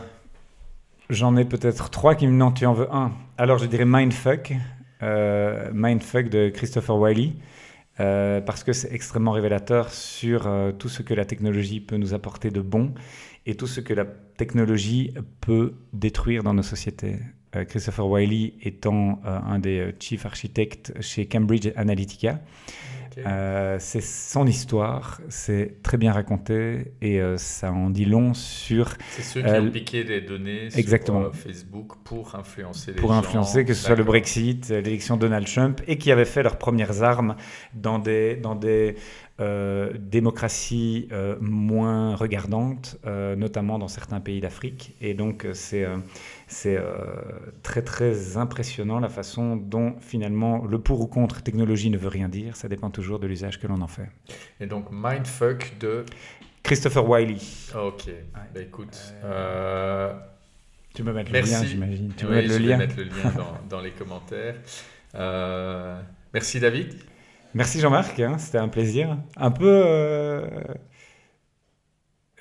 [1.09, 2.33] j'en ai peut-être trois qui me...
[2.33, 3.11] Non, tu en veux un.
[3.37, 4.53] Alors je dirais Mindfuck,
[5.03, 7.33] euh, Mindfuck de Christopher Wiley,
[7.97, 12.61] parce que c'est extrêmement révélateur sur tout ce que la technologie peut nous apporter de
[12.61, 12.93] bon
[13.45, 17.17] et tout ce que la technologie peut détruire dans nos sociétés.
[17.69, 22.41] Christopher Wiley étant un des chief architectes chez Cambridge Analytica.
[23.17, 28.93] Euh, c'est son histoire, c'est très bien raconté et euh, ça en dit long sur.
[29.11, 31.21] C'est ceux qui ont piqué des données exactement.
[31.21, 35.21] sur euh, Facebook pour influencer les Pour influencer, que ce soit le Brexit, l'élection de
[35.21, 37.35] Donald Trump, et qui avaient fait leurs premières armes
[37.73, 38.95] dans des, dans des
[39.99, 41.09] démocraties
[41.41, 44.95] moins regardantes, notamment dans certains pays d'Afrique.
[45.01, 45.85] Et donc, c'est
[46.47, 46.95] c'est euh,
[47.63, 52.29] très très impressionnant la façon dont finalement le pour ou contre technologie ne veut rien
[52.29, 54.09] dire, ça dépend toujours de l'usage que l'on en fait.
[54.59, 56.05] Et donc Mindfuck de
[56.63, 57.37] Christopher Wiley.
[57.75, 60.13] Ok, bah, écoute, euh,
[60.93, 62.13] Tu peux mettre le lien, j'imagine.
[62.15, 62.77] Tu peux mettre le je lien.
[62.77, 63.33] Vais mettre le lien
[63.69, 64.55] dans, les commentaires.
[66.33, 66.93] merci David.
[67.53, 69.17] Merci Jean-Marc, hein, c'était un plaisir.
[69.37, 69.83] Un peu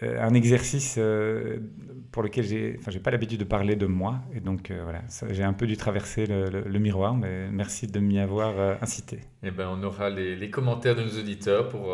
[0.04, 1.58] euh, un exercice euh,
[2.14, 5.00] pour lequel j'ai, enfin, j'ai pas l'habitude de parler de moi, et donc euh, voilà,
[5.30, 9.18] j'ai un peu dû traverser le, miroir, mais merci de m'y avoir incité.
[9.42, 11.86] Eh ben, on aura les, les, commentaires de nos auditeurs pour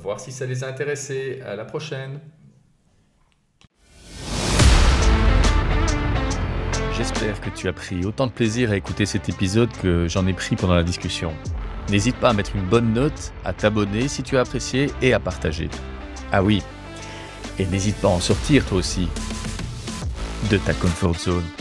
[0.00, 1.40] voir si ça les a intéressés.
[1.46, 2.20] À la prochaine.
[6.92, 10.34] J'espère que tu as pris autant de plaisir à écouter cet épisode que j'en ai
[10.34, 11.32] pris pendant la discussion.
[11.88, 15.20] N'hésite pas à mettre une bonne note, à t'abonner si tu as apprécié et à
[15.20, 15.70] partager.
[16.32, 16.62] Ah oui,
[17.58, 19.08] et n'hésite pas à en sortir toi aussi
[20.48, 21.57] de ta comfort zone.